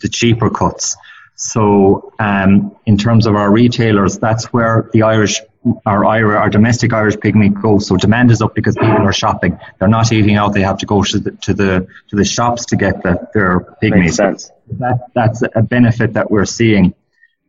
the 0.00 0.08
cheaper 0.08 0.48
cuts. 0.48 0.96
So, 1.36 2.12
um, 2.18 2.76
in 2.86 2.96
terms 2.96 3.26
of 3.26 3.34
our 3.34 3.50
retailers, 3.50 4.18
that's 4.18 4.52
where 4.52 4.88
the 4.92 5.02
Irish, 5.02 5.40
our, 5.84 6.04
our 6.04 6.48
domestic 6.48 6.92
Irish 6.92 7.18
pig 7.18 7.34
meat 7.34 7.54
goes. 7.54 7.88
So 7.88 7.96
demand 7.96 8.30
is 8.30 8.40
up 8.40 8.54
because 8.54 8.76
people 8.76 9.02
are 9.02 9.12
shopping. 9.12 9.58
They're 9.78 9.88
not 9.88 10.12
eating 10.12 10.36
out. 10.36 10.54
They 10.54 10.62
have 10.62 10.78
to 10.78 10.86
go 10.86 11.02
to 11.02 11.18
the 11.18 11.32
to 11.32 11.54
the, 11.54 11.88
to 12.08 12.16
the 12.16 12.24
shops 12.24 12.66
to 12.66 12.76
get 12.76 13.02
the, 13.02 13.28
their 13.34 13.76
pig 13.80 13.92
Makes 13.92 14.04
meat. 14.04 14.14
Sense. 14.14 14.50
That 14.78 15.08
that's 15.14 15.42
a 15.42 15.62
benefit 15.62 16.12
that 16.12 16.30
we're 16.30 16.44
seeing. 16.44 16.94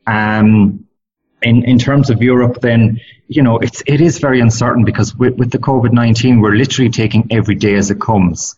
Um, 0.08 0.88
in 1.42 1.63
in 1.63 1.77
terms 1.77 2.10
of 2.10 2.22
Europe, 2.24 2.62
then 2.62 3.00
you 3.27 3.44
know 3.44 3.60
it's 3.60 3.84
it 3.86 4.01
is 4.01 4.18
very 4.18 4.39
uncertain 4.42 4.84
because 4.84 5.15
with, 5.15 5.36
with 5.36 5.51
the 5.51 5.60
COVID 5.60 5.92
nineteen, 5.92 6.42
we're 6.42 6.56
literally 6.56 6.89
taking 6.89 7.27
every 7.30 7.56
day 7.56 7.75
as 7.75 7.92
it 7.92 8.01
comes. 8.01 8.56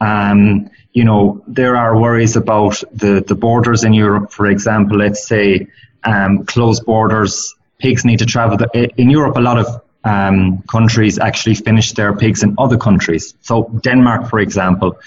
Um, 0.00 0.70
you 0.92 1.04
know, 1.04 1.42
there 1.46 1.76
are 1.76 1.98
worries 1.98 2.36
about 2.36 2.82
the, 2.92 3.22
the 3.26 3.34
borders 3.34 3.84
in 3.84 3.92
Europe, 3.92 4.32
for 4.32 4.46
example. 4.46 4.98
Let's 4.98 5.26
say 5.26 5.68
um, 6.04 6.44
closed 6.44 6.84
borders, 6.84 7.54
pigs 7.78 8.04
need 8.04 8.18
to 8.20 8.26
travel. 8.26 8.58
In 8.74 9.10
Europe, 9.10 9.36
a 9.36 9.40
lot 9.40 9.58
of 9.58 9.82
um, 10.04 10.62
countries 10.62 11.18
actually 11.18 11.54
finish 11.54 11.92
their 11.92 12.16
pigs 12.16 12.42
in 12.42 12.54
other 12.56 12.78
countries. 12.78 13.34
So 13.42 13.64
Denmark, 13.82 14.30
for 14.30 14.38
example, 14.38 14.98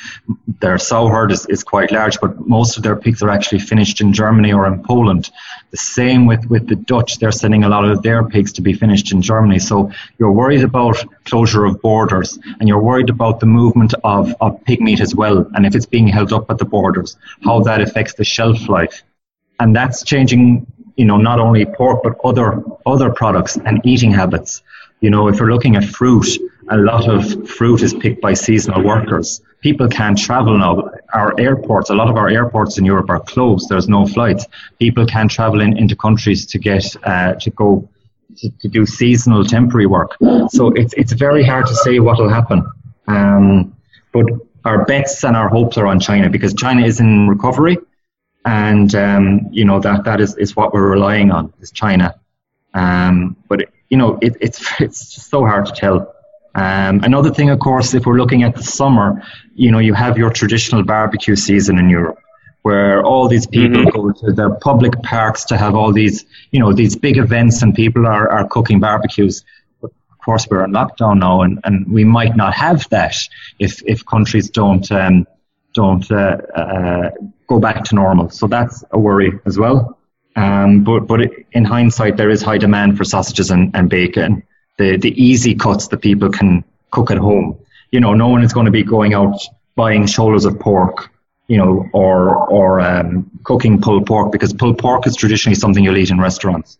their 0.59 0.77
sow 0.77 1.07
herd 1.07 1.31
is, 1.31 1.45
is 1.47 1.63
quite 1.63 1.91
large, 1.91 2.19
but 2.19 2.47
most 2.47 2.77
of 2.77 2.83
their 2.83 2.95
pigs 2.95 3.23
are 3.23 3.29
actually 3.29 3.59
finished 3.59 4.01
in 4.01 4.13
Germany 4.13 4.51
or 4.51 4.67
in 4.67 4.83
Poland. 4.83 5.31
The 5.71 5.77
same 5.77 6.25
with, 6.25 6.45
with 6.47 6.67
the 6.67 6.75
Dutch, 6.75 7.19
they're 7.19 7.31
sending 7.31 7.63
a 7.63 7.69
lot 7.69 7.85
of 7.85 8.03
their 8.03 8.27
pigs 8.27 8.51
to 8.53 8.61
be 8.61 8.73
finished 8.73 9.11
in 9.11 9.21
Germany. 9.21 9.59
So 9.59 9.91
you're 10.19 10.31
worried 10.31 10.63
about 10.63 11.03
closure 11.25 11.65
of 11.65 11.81
borders 11.81 12.37
and 12.59 12.67
you're 12.67 12.81
worried 12.81 13.09
about 13.09 13.39
the 13.39 13.45
movement 13.45 13.93
of, 14.03 14.35
of 14.41 14.63
pig 14.65 14.81
meat 14.81 14.99
as 14.99 15.15
well. 15.15 15.49
And 15.55 15.65
if 15.65 15.73
it's 15.73 15.85
being 15.85 16.07
held 16.07 16.33
up 16.33 16.49
at 16.51 16.57
the 16.57 16.65
borders, 16.65 17.17
how 17.43 17.61
that 17.61 17.81
affects 17.81 18.15
the 18.15 18.25
shelf 18.25 18.67
life. 18.67 19.03
And 19.59 19.75
that's 19.75 20.03
changing 20.03 20.67
you 20.97 21.05
know, 21.05 21.17
not 21.17 21.39
only 21.39 21.65
pork 21.65 22.03
but 22.03 22.13
other 22.23 22.63
other 22.85 23.09
products 23.09 23.57
and 23.57 23.81
eating 23.83 24.11
habits. 24.11 24.61
You 25.01 25.09
know, 25.09 25.27
if 25.27 25.39
we're 25.39 25.51
looking 25.51 25.75
at 25.75 25.83
fruit, 25.83 26.27
a 26.69 26.77
lot 26.77 27.09
of 27.09 27.49
fruit 27.49 27.81
is 27.81 27.93
picked 27.93 28.21
by 28.21 28.33
seasonal 28.33 28.83
workers. 28.83 29.41
People 29.61 29.87
can't 29.87 30.17
travel 30.17 30.57
now. 30.57 30.89
Our 31.13 31.39
airports, 31.39 31.89
a 31.89 31.95
lot 31.95 32.09
of 32.09 32.15
our 32.17 32.29
airports 32.29 32.77
in 32.77 32.85
Europe 32.85 33.09
are 33.09 33.19
closed. 33.19 33.67
There's 33.69 33.89
no 33.89 34.05
flights. 34.05 34.45
People 34.79 35.05
can't 35.05 35.29
travel 35.29 35.61
in, 35.61 35.77
into 35.77 35.95
countries 35.95 36.45
to 36.47 36.59
get 36.59 36.85
uh, 37.03 37.33
to 37.33 37.49
go 37.51 37.89
to, 38.37 38.49
to, 38.61 38.67
do 38.67 38.85
seasonal 38.85 39.43
temporary 39.43 39.87
work. 39.87 40.15
So 40.49 40.69
it's 40.69 40.93
it's 40.93 41.13
very 41.13 41.43
hard 41.43 41.65
to 41.67 41.75
say 41.75 41.99
what 41.99 42.17
will 42.19 42.29
happen. 42.29 42.65
Um, 43.07 43.75
but 44.13 44.25
our 44.65 44.85
bets 44.85 45.23
and 45.23 45.35
our 45.35 45.49
hopes 45.49 45.77
are 45.77 45.87
on 45.87 45.99
China 45.99 46.29
because 46.29 46.53
China 46.53 46.85
is 46.85 46.99
in 46.99 47.27
recovery 47.27 47.77
and 48.45 48.93
um, 48.95 49.47
you 49.51 49.65
know 49.65 49.79
that 49.79 50.03
that 50.05 50.19
is, 50.19 50.35
is 50.37 50.55
what 50.55 50.73
we're 50.73 50.89
relying 50.89 51.31
on 51.31 51.53
is 51.59 51.71
China. 51.71 52.15
Um, 52.73 53.35
but 53.47 53.61
it, 53.61 53.69
you 53.91 53.97
know 53.97 54.17
it, 54.21 54.35
it's 54.41 54.59
it's 54.81 55.23
so 55.29 55.45
hard 55.45 55.67
to 55.67 55.73
tell. 55.73 56.15
Um, 56.53 57.01
another 57.03 57.31
thing, 57.31 57.49
of 57.49 57.59
course, 57.59 57.93
if 57.93 58.05
we're 58.05 58.17
looking 58.17 58.43
at 58.43 58.55
the 58.55 58.63
summer, 58.63 59.23
you 59.53 59.71
know 59.71 59.79
you 59.79 59.93
have 59.93 60.17
your 60.17 60.31
traditional 60.31 60.83
barbecue 60.83 61.35
season 61.35 61.77
in 61.77 61.89
Europe, 61.89 62.17
where 62.63 63.03
all 63.03 63.27
these 63.27 63.45
people 63.45 63.83
mm-hmm. 63.83 63.97
go 63.97 64.11
to 64.11 64.33
their 64.33 64.49
public 64.55 64.93
parks 65.03 65.45
to 65.45 65.57
have 65.57 65.75
all 65.75 65.93
these 65.93 66.25
you 66.51 66.59
know 66.59 66.73
these 66.73 66.95
big 66.95 67.17
events, 67.17 67.61
and 67.61 67.75
people 67.75 68.07
are, 68.07 68.27
are 68.29 68.47
cooking 68.47 68.79
barbecues. 68.79 69.45
But 69.81 69.91
of 70.11 70.17
course, 70.25 70.47
we're 70.49 70.63
in 70.65 70.71
lockdown 70.71 71.19
now, 71.19 71.41
and, 71.41 71.59
and 71.63 71.91
we 71.91 72.03
might 72.03 72.35
not 72.35 72.53
have 72.53 72.89
that 72.89 73.15
if 73.59 73.81
if 73.85 74.05
countries 74.05 74.49
don't 74.49 74.91
um, 74.91 75.27
don't 75.73 76.09
uh, 76.11 76.37
uh, 76.55 77.11
go 77.47 77.59
back 77.59 77.85
to 77.85 77.95
normal. 77.95 78.29
So 78.29 78.47
that's 78.47 78.83
a 78.91 78.99
worry 78.99 79.39
as 79.45 79.57
well. 79.57 79.97
Um, 80.35 80.83
but 80.83 81.01
but 81.07 81.21
in 81.51 81.65
hindsight, 81.65 82.17
there 82.17 82.29
is 82.29 82.41
high 82.41 82.57
demand 82.57 82.97
for 82.97 83.03
sausages 83.03 83.51
and, 83.51 83.75
and 83.75 83.89
bacon, 83.89 84.43
the 84.77 84.97
the 84.97 85.11
easy 85.21 85.55
cuts 85.55 85.87
that 85.89 85.97
people 85.97 86.29
can 86.29 86.63
cook 86.89 87.11
at 87.11 87.17
home. 87.17 87.57
You 87.91 87.99
know, 87.99 88.13
no 88.13 88.27
one 88.29 88.43
is 88.43 88.53
going 88.53 88.65
to 88.65 88.71
be 88.71 88.83
going 88.83 89.13
out 89.13 89.39
buying 89.75 90.05
shoulders 90.07 90.45
of 90.45 90.59
pork, 90.59 91.09
you 91.47 91.57
know, 91.57 91.89
or 91.93 92.35
or 92.35 92.81
um, 92.81 93.29
cooking 93.43 93.81
pulled 93.81 94.05
pork 94.05 94.31
because 94.31 94.53
pulled 94.53 94.77
pork 94.77 95.05
is 95.07 95.15
traditionally 95.15 95.55
something 95.55 95.83
you'll 95.83 95.97
eat 95.97 96.11
in 96.11 96.19
restaurants. 96.19 96.77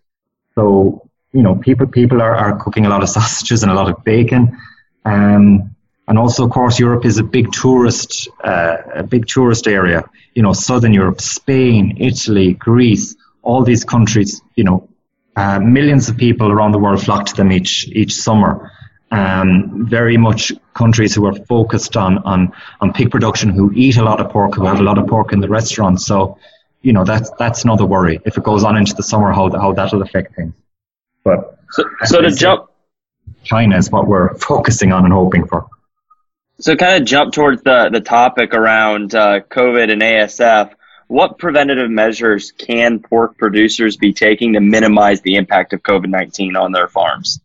So 0.55 1.09
you 1.33 1.43
know, 1.43 1.55
people 1.55 1.87
people 1.87 2.21
are, 2.21 2.35
are 2.35 2.57
cooking 2.57 2.85
a 2.85 2.89
lot 2.89 3.03
of 3.03 3.09
sausages 3.17 3.63
and 3.63 3.71
a 3.71 3.75
lot 3.75 3.89
of 3.89 4.03
bacon. 4.03 4.57
Um, 5.05 5.75
And 6.07 6.17
also, 6.19 6.43
of 6.43 6.51
course, 6.51 6.79
Europe 6.79 7.05
is 7.07 7.19
a 7.19 7.23
big 7.23 7.51
tourist, 7.51 8.27
uh, 8.43 8.77
a 8.95 9.03
big 9.03 9.27
tourist 9.27 9.67
area. 9.67 10.03
You 10.35 10.43
know, 10.43 10.53
Southern 10.53 10.93
Europe, 10.93 11.21
Spain, 11.21 11.95
Italy, 11.99 12.53
Greece, 12.53 13.15
all 13.41 13.63
these 13.63 13.83
countries. 13.83 14.41
You 14.55 14.63
know, 14.63 14.89
uh, 15.35 15.59
millions 15.59 16.09
of 16.09 16.17
people 16.17 16.51
around 16.51 16.71
the 16.71 16.79
world 16.79 17.03
flock 17.03 17.25
to 17.27 17.35
them 17.35 17.51
each 17.51 17.87
each 17.87 18.13
summer. 18.13 18.71
Um, 19.11 19.85
very 19.89 20.15
much 20.15 20.53
countries 20.73 21.13
who 21.13 21.25
are 21.25 21.33
focused 21.33 21.97
on, 21.97 22.19
on 22.19 22.53
on 22.79 22.93
pig 22.93 23.11
production, 23.11 23.49
who 23.49 23.71
eat 23.73 23.97
a 23.97 24.03
lot 24.03 24.21
of 24.21 24.29
pork, 24.31 24.55
who 24.55 24.65
have 24.65 24.79
a 24.79 24.83
lot 24.83 24.97
of 24.97 25.07
pork 25.07 25.33
in 25.33 25.41
the 25.41 25.49
restaurants. 25.49 26.05
So, 26.05 26.37
you 26.81 26.93
know, 26.93 27.03
that's 27.03 27.29
that's 27.37 27.63
another 27.65 27.85
worry 27.85 28.19
if 28.25 28.37
it 28.37 28.43
goes 28.43 28.63
on 28.63 28.77
into 28.77 28.93
the 28.93 29.03
summer, 29.03 29.33
how 29.33 29.49
how 29.51 29.73
that'll 29.73 30.01
affect 30.01 30.35
things. 30.35 30.53
But 31.23 31.59
so, 31.71 31.83
so 32.05 32.21
to 32.21 32.31
jump, 32.31 32.69
China 33.43 33.77
is 33.77 33.91
what 33.91 34.07
we're 34.07 34.35
focusing 34.35 34.91
on 34.91 35.03
and 35.03 35.13
hoping 35.13 35.45
for. 35.45 35.67
So, 36.59 36.75
kind 36.75 37.01
of 37.01 37.07
jump 37.07 37.33
towards 37.33 37.63
the 37.63 37.89
the 37.91 38.01
topic 38.01 38.53
around 38.53 39.13
uh, 39.15 39.41
COVID 39.41 39.91
and 39.91 40.01
ASF. 40.01 40.73
What 41.11 41.39
preventative 41.39 41.91
measures 41.91 42.53
can 42.53 42.99
pork 42.99 43.37
producers 43.37 43.97
be 43.97 44.13
taking 44.13 44.53
to 44.53 44.61
minimize 44.61 45.19
the 45.19 45.35
impact 45.35 45.73
of 45.73 45.83
COVID 45.83 46.07
nineteen 46.07 46.55
on 46.55 46.71
their 46.71 46.87
farms? 46.87 47.41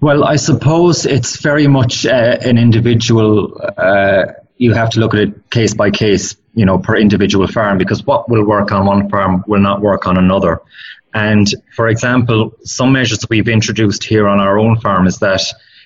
Well, 0.00 0.22
I 0.22 0.36
suppose 0.36 1.04
it's 1.04 1.40
very 1.40 1.66
much 1.66 2.06
uh, 2.06 2.38
an 2.42 2.58
individual. 2.58 3.60
Uh, 3.76 4.26
you 4.56 4.72
have 4.72 4.90
to 4.90 5.00
look 5.00 5.14
at 5.14 5.20
it 5.20 5.50
case 5.50 5.74
by 5.74 5.90
case, 5.90 6.36
you 6.54 6.64
know, 6.64 6.78
per 6.78 6.94
individual 6.96 7.48
farm, 7.48 7.76
because 7.76 8.04
what 8.04 8.28
will 8.30 8.44
work 8.44 8.70
on 8.70 8.86
one 8.86 9.10
farm 9.10 9.42
will 9.48 9.60
not 9.60 9.80
work 9.80 10.06
on 10.06 10.16
another. 10.16 10.60
And 11.12 11.52
for 11.74 11.88
example, 11.88 12.52
some 12.62 12.92
measures 12.92 13.18
that 13.18 13.30
we've 13.30 13.48
introduced 13.48 14.04
here 14.04 14.28
on 14.28 14.38
our 14.38 14.60
own 14.60 14.78
farm 14.78 15.08
is 15.08 15.18
that 15.18 15.42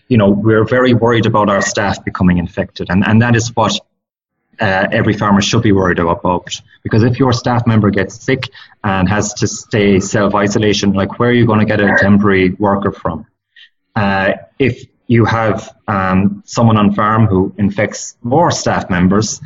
you 0.09 0.19
know, 0.19 0.29
we're 0.29 0.65
very 0.65 0.93
worried 0.93 1.25
about 1.25 1.49
our 1.49 1.63
staff 1.63 2.05
becoming 2.05 2.37
infected, 2.37 2.91
and, 2.91 3.07
and 3.07 3.23
that 3.23 3.37
is 3.37 3.57
what 3.57 3.81
uh, 4.61 4.89
every 4.93 5.15
farmer 5.15 5.41
should 5.41 5.63
be 5.63 5.73
worried 5.73 5.99
about. 5.99 6.61
Because 6.83 7.03
if 7.03 7.19
your 7.19 7.33
staff 7.33 7.67
member 7.67 7.91
gets 7.91 8.23
sick 8.23 8.51
and 8.85 9.09
has 9.09 9.35
to 9.35 9.49
stay 9.49 10.01
self 10.01 10.35
isolation, 10.35 10.93
like 10.93 11.19
where 11.19 11.31
are 11.31 11.33
you 11.33 11.47
going 11.47 11.61
to 11.61 11.65
get 11.65 11.81
a 11.81 11.97
temporary 11.99 12.51
worker 12.51 12.93
from? 12.93 13.27
Uh, 13.97 14.33
if 14.59 14.85
you 15.07 15.25
have 15.25 15.75
um, 15.89 16.43
someone 16.47 16.77
on 16.77 16.95
farm 16.95 17.27
who 17.27 17.53
infects 17.59 18.17
more 18.23 18.51
staff 18.51 18.89
members, 18.89 19.41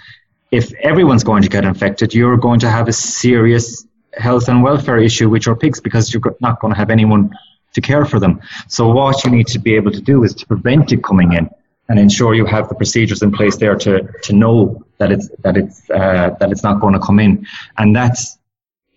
if 0.50 0.73
everyone's 0.75 1.25
going 1.25 1.42
to 1.42 1.49
get 1.49 1.64
infected, 1.64 2.14
you're 2.14 2.37
going 2.37 2.61
to 2.61 2.71
have 2.71 2.87
a 2.88 2.92
serious 2.92 3.87
health 4.12 4.49
and 4.49 4.62
welfare 4.62 4.99
issue 4.99 5.28
with 5.28 5.47
your 5.47 5.56
pigs 5.56 5.80
because 5.80 6.12
you're 6.12 6.37
not 6.40 6.61
going 6.61 6.73
to 6.73 6.78
have 6.78 6.90
anyone 6.90 7.30
to 7.73 7.80
care 7.80 8.04
for 8.04 8.21
them. 8.21 8.40
So 8.68 8.88
what 8.88 9.25
you 9.25 9.30
need 9.30 9.49
to 9.49 9.59
be 9.59 9.75
able 9.75 9.90
to 9.92 10.00
do 10.00 10.23
is 10.23 10.35
to 10.35 10.47
prevent 10.47 10.92
it 10.92 11.02
coming 11.02 11.33
in 11.33 11.50
and 11.88 11.99
ensure 11.99 12.35
you 12.35 12.47
have 12.47 12.68
the 12.68 12.75
procedures 12.75 13.23
in 13.23 13.33
place 13.33 13.56
there 13.56 13.75
to, 13.75 14.09
to 14.23 14.33
know 14.33 14.84
that 14.98 15.12
it's 15.12 15.28
that 15.40 15.56
it's 15.56 15.88
uh, 15.90 16.30
that 16.40 16.50
it's 16.52 16.62
not 16.62 16.80
going 16.80 16.94
to 16.94 17.00
come 17.00 17.18
in, 17.20 17.46
and 17.78 17.94
that's 17.94 18.38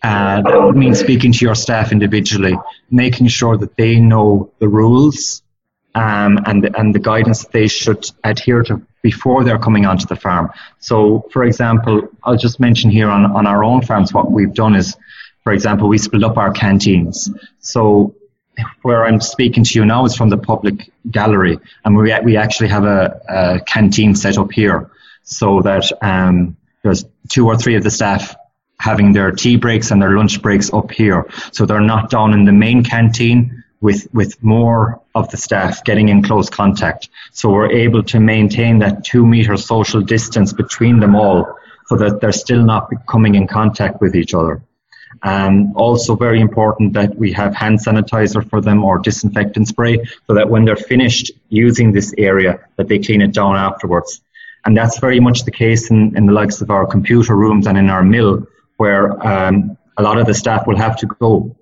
uh, 0.04 0.42
that 0.42 0.74
means 0.76 1.00
speaking 1.00 1.32
to 1.32 1.46
your 1.46 1.56
staff 1.56 1.92
individually, 1.92 2.56
making 2.92 3.28
sure 3.28 3.58
that 3.58 3.76
they 3.78 4.00
know 4.00 4.52
the 4.60 4.68
rules 4.68 5.42
um, 5.96 6.40
and 6.46 6.76
and 6.78 6.94
the 6.94 7.00
guidance 7.00 7.44
that 7.44 7.52
they 7.52 7.68
should 7.68 8.10
adhere 8.24 8.64
to 8.64 8.82
before 9.02 9.44
they're 9.44 9.60
coming 9.60 9.86
onto 9.86 10.06
the 10.06 10.16
farm. 10.16 10.52
So, 10.80 11.28
for 11.32 11.44
example, 11.44 12.10
I'll 12.24 12.38
just 12.38 12.60
mention 12.60 12.92
here 12.92 13.10
on, 13.10 13.26
on 13.26 13.48
our 13.48 13.64
own 13.64 13.82
farms 13.82 14.14
what 14.14 14.32
we've 14.32 14.54
done 14.54 14.76
is, 14.76 14.98
for 15.44 15.54
example, 15.54 15.88
we 15.88 15.98
split 15.98 16.24
up 16.24 16.38
our 16.38 16.52
canteens. 16.52 17.32
So 17.60 18.14
where 18.82 19.06
I'm 19.06 19.22
speaking 19.22 19.64
to 19.64 19.80
you 19.80 19.86
now 19.86 20.06
is 20.06 20.16
from 20.16 20.30
the 20.30 20.38
public 20.38 20.92
gallery, 21.10 21.58
and 21.84 21.96
we 21.96 22.14
we 22.24 22.38
actually 22.38 22.70
have 22.70 22.86
a, 22.86 23.22
a 23.30 23.60
canteen 23.62 24.16
set 24.16 24.38
up 24.38 24.52
here, 24.52 24.90
so 25.28 25.62
that 25.62 25.92
um, 26.02 26.58
there's 26.84 27.06
two 27.30 27.46
or 27.48 27.58
three 27.58 27.76
of 27.76 27.84
the 27.84 27.92
staff 27.92 28.36
having 28.80 29.12
their 29.12 29.32
tea 29.32 29.58
breaks 29.58 29.92
and 29.92 30.02
their 30.02 30.16
lunch 30.18 30.42
breaks 30.42 30.72
up 30.74 30.90
here, 30.92 31.28
so 31.52 31.66
they're 31.66 31.82
not 31.82 32.10
down 32.10 32.34
in 32.34 32.46
the 32.46 32.52
main 32.52 32.84
canteen 32.84 33.64
with 33.82 34.08
with 34.14 34.42
more 34.42 35.02
of 35.14 35.30
the 35.30 35.38
staff 35.38 35.84
getting 35.84 36.10
in 36.10 36.24
close 36.24 36.50
contact. 36.50 37.10
So 37.34 37.52
we're 37.52 37.72
able 37.72 38.04
to 38.04 38.20
maintain 38.20 38.80
that 38.80 39.04
two 39.04 39.26
meter 39.26 39.58
social 39.58 40.02
distance 40.02 40.54
between 40.54 41.00
them 41.00 41.16
all, 41.16 41.58
so 41.88 41.98
that 41.98 42.22
they're 42.22 42.32
still 42.32 42.64
not 42.64 42.90
coming 43.08 43.36
in 43.36 43.48
contact 43.48 44.02
with 44.02 44.16
each 44.16 44.34
other. 44.34 44.62
Um, 45.24 45.74
also 45.76 46.16
very 46.16 46.40
important 46.40 46.94
that 46.94 47.16
we 47.16 47.32
have 47.34 47.56
hand 47.56 47.80
sanitizer 47.80 48.48
for 48.48 48.62
them 48.62 48.84
or 48.84 49.00
disinfectant 49.00 49.68
spray 49.68 50.06
so 50.28 50.36
that 50.36 50.50
when 50.50 50.64
they're 50.64 50.76
finished 50.76 51.32
using 51.50 51.92
this 51.92 52.14
area 52.18 52.60
that 52.76 52.88
they 52.88 53.00
clean 53.00 53.22
it 53.22 53.34
down 53.34 53.56
afterwards. 53.56 54.22
And 54.68 54.76
that's 54.76 55.00
very 55.00 55.22
much 55.22 55.46
the 55.46 55.52
case 55.52 55.90
in, 55.92 56.18
in 56.18 56.26
the 56.26 56.34
likes 56.34 56.60
of 56.60 56.70
our 56.70 56.86
computer 56.86 57.38
rooms 57.38 57.68
and 57.68 57.78
in 57.78 57.90
our 57.90 58.04
mill 58.04 58.46
where 58.76 59.06
um, 59.26 59.78
a 59.96 60.04
lot 60.04 60.18
of 60.18 60.28
the 60.28 60.34
staff 60.34 60.68
will 60.68 60.76
have 60.76 60.98
to 60.98 61.06
go 61.06 61.56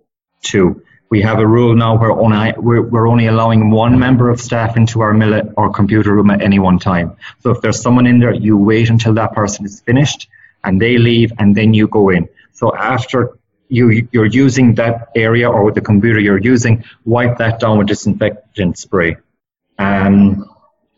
to. 0.45 0.81
We 1.11 1.21
have 1.21 1.37
a 1.37 1.45
rule 1.45 1.75
now 1.75 1.99
where 1.99 2.09
only, 2.09 2.53
we're, 2.57 2.81
we're 2.81 3.07
only 3.07 3.27
allowing 3.27 3.69
one 3.69 3.99
member 3.99 4.31
of 4.31 4.41
staff 4.41 4.75
into 4.75 5.01
our 5.01 5.13
mill 5.13 5.39
or 5.55 5.71
computer 5.71 6.15
room 6.15 6.31
at 6.31 6.41
any 6.41 6.57
one 6.57 6.79
time. 6.79 7.15
So 7.41 7.51
if 7.51 7.61
there's 7.61 7.79
someone 7.79 8.07
in 8.07 8.17
there, 8.17 8.33
you 8.33 8.57
wait 8.57 8.89
until 8.89 9.13
that 9.13 9.33
person 9.33 9.65
is 9.65 9.81
finished 9.81 10.27
and 10.63 10.81
they 10.81 10.97
leave 10.97 11.31
and 11.37 11.55
then 11.55 11.75
you 11.75 11.87
go 11.87 12.09
in. 12.09 12.27
So 12.53 12.75
after 12.75 13.37
you, 13.69 14.07
you're 14.13 14.25
using 14.25 14.73
that 14.75 15.09
area 15.15 15.47
or 15.47 15.63
with 15.63 15.75
the 15.75 15.81
computer 15.81 16.19
you're 16.19 16.41
using, 16.41 16.83
wipe 17.05 17.37
that 17.37 17.59
down 17.59 17.77
with 17.77 17.85
disinfectant 17.85 18.79
spray. 18.79 19.17
Um, 19.77 20.49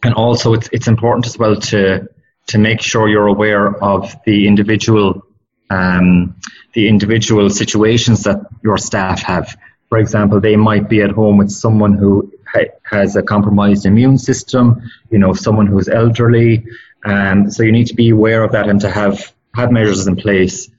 and 0.04 0.14
also, 0.14 0.54
it's, 0.54 0.70
it's 0.72 0.88
important 0.88 1.26
as 1.26 1.38
well 1.38 1.56
to, 1.56 2.08
to 2.48 2.58
make 2.58 2.82
sure 2.82 3.10
you're 3.10 3.28
aware 3.28 3.84
of 3.84 4.16
the 4.26 4.48
individual, 4.48 5.26
um, 5.70 6.36
the 6.74 6.88
individual 6.88 7.50
situations 7.50 8.24
that 8.24 8.40
your 8.64 8.78
staff 8.78 9.22
have. 9.24 9.58
For 9.90 9.98
example, 9.98 10.40
they 10.40 10.56
might 10.56 10.90
be 10.90 11.02
at 11.02 11.12
home 11.12 11.38
with 11.38 11.50
someone 11.50 11.94
who 11.94 12.32
ha- 12.48 12.74
has 12.84 13.16
a 13.16 13.24
compromised 13.24 13.86
immune 13.86 14.18
system, 14.18 14.82
you 15.10 15.18
know, 15.18 15.34
someone 15.34 15.68
who's 15.68 15.90
elderly. 15.90 16.66
Um, 17.06 17.50
so 17.50 17.64
you 17.64 17.72
need 17.72 17.88
to 17.88 17.96
be 17.96 18.10
aware 18.10 18.44
of 18.44 18.52
that 18.52 18.70
and 18.70 18.82
to 18.82 18.90
have, 18.90 19.34
have 19.56 19.72
measures 19.72 20.08
in 20.08 20.16
place 20.16 20.70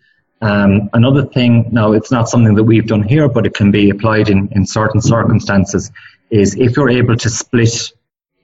um, 0.40 0.88
another 0.92 1.24
thing, 1.24 1.68
now 1.72 1.92
it's 1.92 2.10
not 2.10 2.28
something 2.28 2.54
that 2.54 2.64
we've 2.64 2.86
done 2.86 3.02
here, 3.02 3.28
but 3.28 3.46
it 3.46 3.54
can 3.54 3.70
be 3.70 3.90
applied 3.90 4.28
in, 4.28 4.48
in 4.52 4.66
certain 4.66 5.00
circumstances, 5.00 5.90
is 6.30 6.54
if 6.54 6.76
you're 6.76 6.90
able 6.90 7.16
to 7.16 7.30
split 7.30 7.92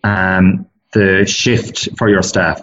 um, 0.05 0.67
the 0.93 1.27
shift 1.27 1.89
for 1.99 2.09
your 2.09 2.23
staff. 2.23 2.63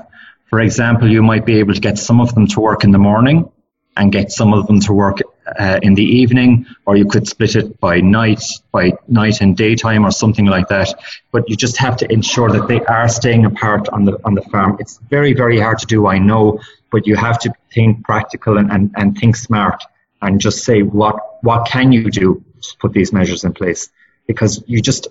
For 0.49 0.61
example, 0.61 1.09
you 1.09 1.21
might 1.21 1.45
be 1.45 1.59
able 1.59 1.73
to 1.73 1.81
get 1.81 1.97
some 1.97 2.21
of 2.21 2.33
them 2.33 2.47
to 2.47 2.61
work 2.61 2.83
in 2.83 2.91
the 2.91 2.99
morning 2.99 3.49
and 3.97 4.11
get 4.11 4.31
some 4.31 4.53
of 4.53 4.67
them 4.67 4.79
to 4.81 4.93
work 4.93 5.19
uh, 5.59 5.79
in 5.81 5.95
the 5.95 6.03
evening, 6.03 6.65
or 6.85 6.95
you 6.95 7.05
could 7.05 7.27
split 7.27 7.55
it 7.55 7.77
by 7.79 7.99
night, 7.99 8.43
by 8.71 8.93
night 9.07 9.41
and 9.41 9.57
daytime, 9.57 10.05
or 10.05 10.11
something 10.11 10.45
like 10.45 10.69
that. 10.69 10.93
But 11.31 11.49
you 11.49 11.57
just 11.57 11.77
have 11.77 11.97
to 11.97 12.11
ensure 12.11 12.49
that 12.51 12.69
they 12.69 12.79
are 12.85 13.09
staying 13.09 13.43
apart 13.45 13.89
on 13.89 14.05
the 14.05 14.17
on 14.23 14.35
the 14.35 14.43
farm. 14.43 14.77
It's 14.79 14.97
very 15.09 15.33
very 15.33 15.59
hard 15.59 15.79
to 15.79 15.85
do, 15.85 16.07
I 16.07 16.19
know, 16.19 16.61
but 16.91 17.05
you 17.05 17.15
have 17.15 17.39
to 17.39 17.53
think 17.73 18.05
practical 18.05 18.57
and, 18.57 18.71
and, 18.71 18.91
and 18.95 19.17
think 19.17 19.35
smart 19.35 19.83
and 20.21 20.39
just 20.39 20.63
say 20.63 20.83
what 20.83 21.43
what 21.43 21.67
can 21.67 21.91
you 21.91 22.09
do 22.11 22.43
to 22.61 22.77
put 22.79 22.93
these 22.93 23.11
measures 23.11 23.43
in 23.43 23.53
place 23.53 23.89
because 24.27 24.63
you 24.67 24.81
just 24.81 25.07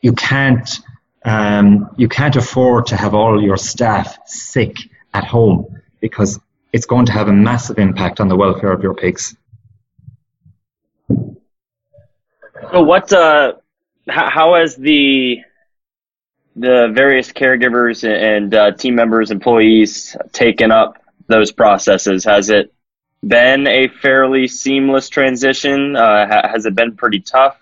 you 0.00 0.12
can't 0.12 0.80
um, 1.26 1.90
you 1.96 2.08
can't 2.08 2.36
afford 2.36 2.86
to 2.86 2.96
have 2.96 3.12
all 3.12 3.42
your 3.42 3.56
staff 3.56 4.16
sick 4.26 4.76
at 5.12 5.24
home 5.24 5.66
because 6.00 6.38
it's 6.72 6.86
going 6.86 7.04
to 7.06 7.12
have 7.12 7.28
a 7.28 7.32
massive 7.32 7.78
impact 7.78 8.20
on 8.20 8.28
the 8.28 8.36
welfare 8.36 8.72
of 8.72 8.80
your 8.82 8.94
pigs. 8.94 9.36
So 11.08 12.82
what? 12.82 13.12
Uh, 13.12 13.54
how, 14.08 14.30
how 14.30 14.54
has 14.54 14.76
the 14.76 15.38
the 16.54 16.90
various 16.94 17.32
caregivers 17.32 18.08
and 18.08 18.54
uh, 18.54 18.70
team 18.72 18.94
members, 18.94 19.30
employees 19.30 20.16
taken 20.32 20.70
up 20.70 21.02
those 21.26 21.50
processes? 21.50 22.24
Has 22.24 22.50
it 22.50 22.72
been 23.26 23.66
a 23.66 23.88
fairly 23.88 24.46
seamless 24.46 25.08
transition? 25.08 25.96
Uh, 25.96 26.26
ha- 26.26 26.48
has 26.48 26.66
it 26.66 26.74
been 26.76 26.96
pretty 26.96 27.20
tough? 27.20 27.58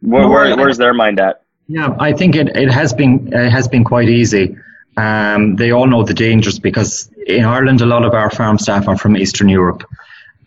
Where, 0.00 0.28
where, 0.28 0.56
where's 0.56 0.78
their 0.78 0.94
mind 0.94 1.20
at? 1.20 1.42
Yeah, 1.68 1.94
I 1.98 2.14
think 2.14 2.34
it, 2.34 2.56
it 2.56 2.70
has 2.70 2.94
been 2.94 3.30
it 3.32 3.50
has 3.50 3.68
been 3.68 3.84
quite 3.84 4.08
easy. 4.08 4.56
Um, 4.96 5.56
they 5.56 5.70
all 5.70 5.86
know 5.86 6.02
the 6.02 6.14
dangers 6.14 6.58
because 6.58 7.10
in 7.26 7.44
Ireland, 7.44 7.82
a 7.82 7.86
lot 7.86 8.04
of 8.04 8.14
our 8.14 8.30
farm 8.30 8.58
staff 8.58 8.88
are 8.88 8.96
from 8.96 9.16
Eastern 9.16 9.48
Europe. 9.48 9.84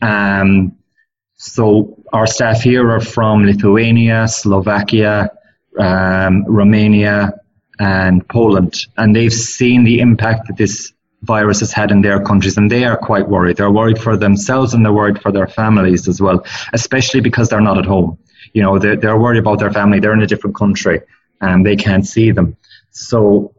Um, 0.02 0.76
so 1.36 1.96
our 2.12 2.26
staff 2.28 2.62
here 2.62 2.90
are 2.92 3.00
from 3.00 3.46
Lithuania, 3.46 4.28
Slovakia, 4.28 5.30
um, 5.80 6.44
Romania, 6.46 7.34
and 7.80 8.28
Poland, 8.28 8.86
and 8.98 9.16
they've 9.16 9.34
seen 9.34 9.84
the 9.84 10.00
impact 10.00 10.48
that 10.48 10.58
this 10.58 10.94
virus 11.24 11.60
has 11.60 11.72
had 11.72 11.92
in 11.92 12.02
their 12.02 12.22
countries, 12.24 12.58
and 12.58 12.70
they 12.70 12.84
are 12.84 12.98
quite 12.98 13.30
worried. 13.30 13.58
They're 13.58 13.72
worried 13.72 14.00
for 14.00 14.18
themselves 14.18 14.74
and 14.74 14.84
they're 14.84 14.94
worried 14.94 15.22
for 15.22 15.32
their 15.32 15.48
families 15.48 16.08
as 16.08 16.20
well, 16.20 16.46
especially 16.74 17.22
because 17.22 17.50
they're 17.50 17.62
not 17.62 17.78
at 17.78 17.86
home. 17.86 18.18
You 18.54 18.64
know, 18.64 18.80
they're, 18.80 18.96
they're 18.96 19.18
worried 19.18 19.40
about 19.40 19.60
their 19.60 19.72
family. 19.72 20.00
They're 20.00 20.14
in 20.14 20.22
a 20.22 20.28
different 20.28 20.56
country 20.56 21.02
and 21.42 21.66
they 21.66 21.76
can't 21.76 22.06
see 22.06 22.32
them. 22.32 22.58
So 22.92 23.54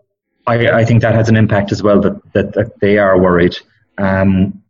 I, 0.46 0.68
I 0.68 0.84
think 0.84 1.02
that 1.02 1.14
has 1.14 1.28
an 1.28 1.36
impact 1.36 1.72
as 1.72 1.82
well 1.82 2.00
that, 2.00 2.32
that, 2.32 2.54
that 2.54 2.80
they 2.80 2.98
are 2.98 3.18
worried. 3.18 3.56
Um, 3.98 4.62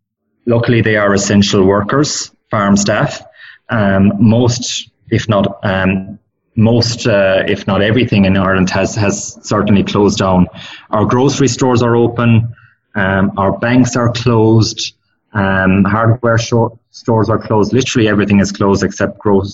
luckily, 0.46 0.80
they 0.80 0.96
are 0.96 1.14
essential 1.14 1.64
workers, 1.64 2.30
farm 2.50 2.76
staff. 2.76 3.22
Um, 3.68 4.12
most, 4.18 4.90
if 5.10 5.28
not 5.28 5.58
um, 5.64 6.18
most, 6.56 7.06
uh, 7.06 7.44
if 7.46 7.66
not 7.66 7.80
everything 7.82 8.24
in 8.26 8.36
Ireland 8.36 8.70
has, 8.70 8.94
has 8.94 9.38
certainly 9.42 9.82
closed 9.84 10.18
down. 10.18 10.46
Our 10.90 11.06
grocery 11.06 11.48
stores 11.48 11.82
are 11.82 11.96
open, 11.96 12.54
um, 12.94 13.32
our 13.38 13.58
banks 13.58 13.96
are 13.96 14.12
closed, 14.12 14.94
um, 15.32 15.84
hardware 15.84 16.38
stores 16.38 17.30
are 17.30 17.38
closed. 17.38 17.72
Literally 17.72 18.08
everything 18.08 18.40
is 18.40 18.52
closed 18.52 18.84
except 18.84 19.18
gro- 19.18 19.44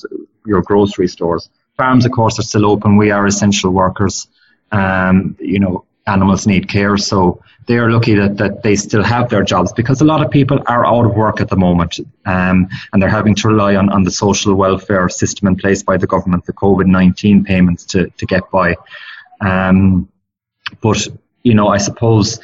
your 0.49 0.63
grocery 0.63 1.09
stores. 1.09 1.49
Farms, 1.77 2.05
of 2.07 2.13
course, 2.13 2.39
are 2.39 2.43
still 2.43 2.67
open. 2.67 2.97
We 2.97 3.13
are 3.13 3.27
essential 3.27 3.71
workers. 3.71 4.27
Um, 4.73 5.37
you 5.39 5.61
know, 5.61 5.85
animals 6.09 6.47
need 6.47 6.69
care. 6.69 6.97
So 6.97 7.43
they 7.67 7.77
are 7.77 7.91
lucky 7.91 8.15
that, 8.15 8.39
that 8.39 8.63
they 8.63 8.75
still 8.77 9.03
have 9.05 9.29
their 9.29 9.45
jobs 9.45 9.73
because 9.73 10.01
a 10.01 10.05
lot 10.05 10.25
of 10.25 10.31
people 10.31 10.59
are 10.67 10.87
out 10.87 11.05
of 11.05 11.15
work 11.15 11.41
at 11.41 11.49
the 11.49 11.57
moment 11.57 12.01
um, 12.25 12.69
and 12.93 13.01
they're 13.01 13.11
having 13.11 13.35
to 13.37 13.49
rely 13.49 13.77
on, 13.77 13.91
on 13.91 14.05
the 14.05 14.11
social 14.11 14.55
welfare 14.55 15.09
system 15.09 15.47
in 15.49 15.57
place 15.57 15.83
by 15.83 15.97
the 15.97 16.07
government, 16.07 16.47
the 16.47 16.53
COVID 16.53 16.87
19 16.87 17.45
payments 17.45 17.85
to, 17.87 18.09
to 18.17 18.27
get 18.27 18.51
by. 18.51 18.77
Um, 19.41 20.09
but, 20.81 21.07
you 21.43 21.55
know, 21.55 21.69
I 21.69 21.79
suppose 21.79 22.41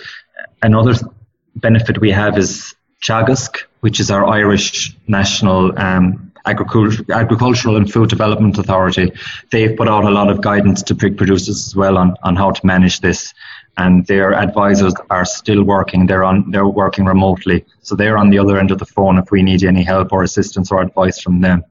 another 0.63 0.95
benefit 1.57 2.01
we 2.01 2.11
have 2.11 2.39
is 2.39 2.75
Teagasc, 3.03 3.63
which 3.81 4.01
is 4.01 4.11
our 4.11 4.27
Irish 4.27 4.97
national 5.09 5.79
um, 5.79 6.33
Agricultural 6.47 7.77
and 7.77 7.91
Food 7.91 8.11
Development 8.11 8.57
Authority. 8.59 9.13
They've 9.51 9.77
put 9.77 9.89
out 9.89 10.05
a 10.05 10.11
lot 10.11 10.29
of 10.29 10.41
guidance 10.41 10.83
to 10.85 10.95
pig 10.95 11.17
producers 11.17 11.67
as 11.67 11.77
well 11.77 11.97
on, 11.97 12.15
on 12.23 12.37
how 12.37 12.51
to 12.51 12.67
manage 12.67 13.01
this 13.01 13.33
and 13.77 14.07
their 14.07 14.35
advisors 14.35 14.95
are 15.11 15.25
still 15.25 15.65
working. 15.65 16.07
They're 16.07 16.25
on 16.25 16.51
they're 16.51 16.67
working 16.67 17.05
remotely, 17.05 17.65
so 17.83 17.97
they're 17.97 18.19
on 18.19 18.31
the 18.31 18.39
other 18.39 18.59
end 18.59 18.71
of 18.71 18.79
the 18.79 18.87
phone 18.87 19.19
if 19.19 19.31
we 19.31 19.43
need 19.43 19.65
any 19.65 19.83
help 19.83 20.13
or 20.13 20.23
assistance 20.23 20.71
or 20.71 20.81
advice 20.81 21.21
from 21.21 21.41
them. 21.41 21.65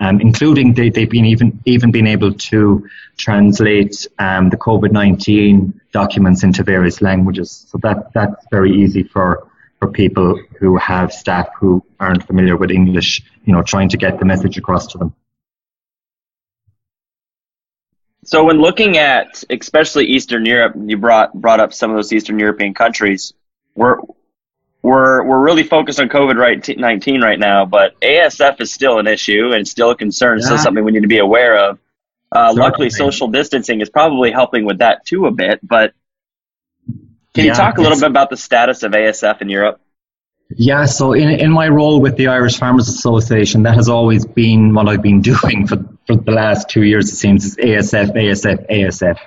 Um, 0.00 0.20
including 0.20 0.74
they, 0.74 0.90
they've 0.90 1.10
been 1.10 1.24
even 1.24 1.60
even 1.64 1.90
been 1.90 2.06
able 2.06 2.32
to 2.32 2.88
translate 3.16 4.06
um, 4.18 4.50
the 4.50 4.56
COVID 4.56 4.92
nineteen 4.92 5.80
documents 5.92 6.42
into 6.42 6.62
various 6.62 7.00
languages. 7.02 7.66
So 7.70 7.78
that 7.78 8.12
that's 8.12 8.46
very 8.50 8.72
easy 8.72 9.02
for 9.02 9.48
for 9.78 9.88
people 9.88 10.40
who 10.58 10.76
have 10.76 11.12
staff 11.12 11.48
who 11.58 11.84
aren't 11.98 12.26
familiar 12.26 12.56
with 12.56 12.70
English. 12.70 13.22
You 13.48 13.54
know, 13.54 13.62
trying 13.62 13.88
to 13.88 13.96
get 13.96 14.18
the 14.18 14.26
message 14.26 14.58
across 14.58 14.88
to 14.88 14.98
them. 14.98 15.14
So 18.24 18.44
when 18.44 18.60
looking 18.60 18.98
at 18.98 19.42
especially 19.48 20.04
Eastern 20.04 20.44
Europe, 20.44 20.74
you 20.76 20.98
brought 20.98 21.32
brought 21.32 21.58
up 21.58 21.72
some 21.72 21.90
of 21.90 21.96
those 21.96 22.12
Eastern 22.12 22.38
European 22.38 22.74
countries. 22.74 23.32
We're 23.74 24.00
we're 24.82 25.24
we're 25.24 25.40
really 25.40 25.62
focused 25.62 25.98
on 25.98 26.10
COVID 26.10 26.36
right 26.36 26.76
nineteen 26.76 27.22
right 27.22 27.38
now, 27.38 27.64
but 27.64 27.98
ASF 28.02 28.60
is 28.60 28.70
still 28.70 28.98
an 28.98 29.06
issue 29.06 29.54
and 29.54 29.66
still 29.66 29.92
a 29.92 29.96
concern, 29.96 30.40
yeah. 30.40 30.44
still 30.44 30.58
something 30.58 30.84
we 30.84 30.92
need 30.92 31.00
to 31.00 31.08
be 31.08 31.16
aware 31.16 31.70
of. 31.70 31.78
Uh, 32.30 32.52
luckily, 32.54 32.90
social 32.90 33.28
distancing 33.28 33.80
is 33.80 33.88
probably 33.88 34.30
helping 34.30 34.66
with 34.66 34.80
that 34.80 35.06
too 35.06 35.24
a 35.24 35.30
bit. 35.30 35.66
But 35.66 35.94
can 36.86 37.46
yeah, 37.46 37.52
you 37.52 37.54
talk 37.54 37.78
a 37.78 37.80
little 37.80 37.98
bit 37.98 38.10
about 38.10 38.28
the 38.28 38.36
status 38.36 38.82
of 38.82 38.92
ASF 38.92 39.40
in 39.40 39.48
Europe? 39.48 39.80
Yeah, 40.56 40.86
so 40.86 41.12
in, 41.12 41.28
in 41.28 41.52
my 41.52 41.68
role 41.68 42.00
with 42.00 42.16
the 42.16 42.28
Irish 42.28 42.56
Farmers 42.56 42.88
Association, 42.88 43.64
that 43.64 43.74
has 43.74 43.88
always 43.88 44.24
been 44.24 44.72
what 44.72 44.88
I've 44.88 45.02
been 45.02 45.20
doing 45.32 45.66
for, 45.66 45.84
for 46.06 46.16
the 46.16 46.32
last 46.32 46.70
two 46.70 46.84
years, 46.84 47.10
it 47.12 47.16
seems, 47.16 47.44
is 47.44 47.56
ASF, 47.56 48.14
ASF, 48.14 48.70
ASF. 48.70 49.18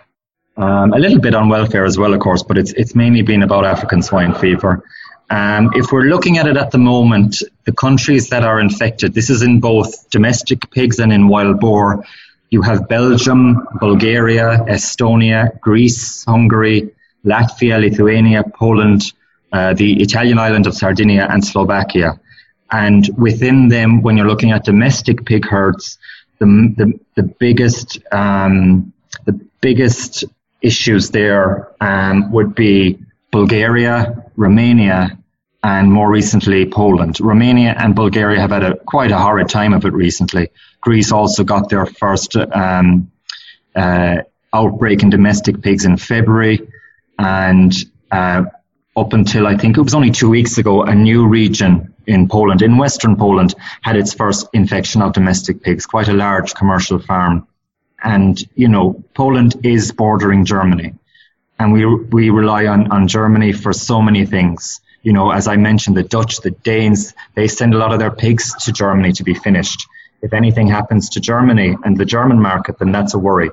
Um, 0.57 0.93
a 0.93 0.99
little 0.99 1.19
bit 1.19 1.35
on 1.35 1.47
welfare 1.47 1.85
as 1.85 1.97
well, 1.97 2.13
of 2.13 2.19
course, 2.19 2.43
but 2.43 2.57
it's, 2.57 2.73
it's 2.73 2.95
mainly 2.95 3.21
been 3.21 3.43
about 3.43 3.65
African 3.65 4.01
swine 4.01 4.33
fever. 4.33 4.83
Um, 5.29 5.71
if 5.75 5.91
we're 5.91 6.09
looking 6.09 6.39
at 6.39 6.47
it 6.47 6.57
at 6.57 6.71
the 6.71 6.77
moment, 6.77 7.37
the 7.65 7.71
countries 7.71 8.29
that 8.29 8.43
are 8.43 8.59
infected, 8.59 9.13
this 9.13 9.29
is 9.29 9.43
in 9.43 9.61
both 9.61 10.09
domestic 10.09 10.69
pigs 10.71 10.99
and 10.99 11.13
in 11.13 11.29
wild 11.29 11.59
boar. 11.59 12.03
You 12.49 12.61
have 12.63 12.89
Belgium, 12.89 13.65
Bulgaria, 13.79 14.65
Estonia, 14.67 15.57
Greece, 15.61 16.25
Hungary, 16.25 16.93
Latvia, 17.23 17.79
Lithuania, 17.79 18.43
Poland, 18.43 19.13
uh, 19.51 19.73
the 19.73 20.01
Italian 20.01 20.37
island 20.39 20.67
of 20.67 20.73
Sardinia 20.73 21.27
and 21.29 21.43
Slovakia. 21.43 22.19
And 22.71 23.09
within 23.17 23.67
them, 23.67 24.01
when 24.01 24.15
you're 24.15 24.27
looking 24.27 24.51
at 24.51 24.63
domestic 24.63 25.25
pig 25.25 25.45
herds, 25.45 25.97
the, 26.39 26.45
the, 26.77 26.99
the 27.15 27.23
biggest 27.23 27.99
um, 28.11 28.93
the 29.25 29.33
biggest 29.61 30.23
issues 30.61 31.09
there 31.09 31.71
um, 31.81 32.31
would 32.31 32.55
be 32.55 32.97
Bulgaria, 33.31 34.23
Romania, 34.35 35.17
and 35.63 35.91
more 35.91 36.09
recently 36.09 36.65
Poland. 36.65 37.19
Romania 37.19 37.75
and 37.77 37.95
Bulgaria 37.95 38.39
have 38.39 38.51
had 38.51 38.63
a 38.63 38.77
quite 38.77 39.11
a 39.11 39.17
horrid 39.17 39.49
time 39.49 39.73
of 39.73 39.85
it 39.85 39.93
recently. 39.93 40.49
Greece 40.81 41.11
also 41.11 41.43
got 41.43 41.69
their 41.69 41.85
first 41.85 42.35
um, 42.35 43.11
uh, 43.75 44.17
outbreak 44.53 45.03
in 45.03 45.09
domestic 45.09 45.61
pigs 45.61 45.85
in 45.85 45.97
February, 45.97 46.67
and 47.19 47.73
uh, 48.11 48.45
up 48.95 49.13
until 49.13 49.47
I 49.47 49.55
think 49.55 49.77
it 49.77 49.81
was 49.81 49.93
only 49.93 50.11
two 50.11 50.29
weeks 50.29 50.57
ago, 50.57 50.83
a 50.83 50.93
new 50.93 51.27
region 51.27 51.93
in 52.07 52.27
Poland, 52.27 52.61
in 52.61 52.77
western 52.77 53.15
Poland, 53.15 53.55
had 53.81 53.95
its 53.95 54.13
first 54.13 54.47
infection 54.53 55.01
of 55.01 55.13
domestic 55.13 55.61
pigs, 55.61 55.85
quite 55.85 56.09
a 56.09 56.13
large 56.13 56.53
commercial 56.53 56.99
farm. 56.99 57.47
And, 58.03 58.37
you 58.55 58.67
know, 58.67 59.03
Poland 59.13 59.55
is 59.63 59.91
bordering 59.91 60.43
Germany. 60.43 60.93
And 61.59 61.71
we, 61.71 61.85
we 61.85 62.29
rely 62.31 62.65
on, 62.65 62.91
on 62.91 63.07
Germany 63.07 63.53
for 63.53 63.71
so 63.71 64.01
many 64.01 64.25
things. 64.25 64.81
You 65.03 65.13
know, 65.13 65.31
as 65.31 65.47
I 65.47 65.55
mentioned, 65.55 65.95
the 65.95 66.03
Dutch, 66.03 66.41
the 66.41 66.51
Danes, 66.51 67.13
they 67.35 67.47
send 67.47 67.73
a 67.73 67.77
lot 67.77 67.93
of 67.93 67.99
their 67.99 68.11
pigs 68.11 68.53
to 68.65 68.71
Germany 68.71 69.13
to 69.13 69.23
be 69.23 69.35
finished. 69.35 69.87
If 70.21 70.33
anything 70.33 70.67
happens 70.67 71.09
to 71.09 71.19
Germany 71.19 71.77
and 71.83 71.97
the 71.97 72.05
German 72.05 72.39
market, 72.39 72.77
then 72.79 72.91
that's 72.91 73.13
a 73.13 73.19
worry. 73.19 73.51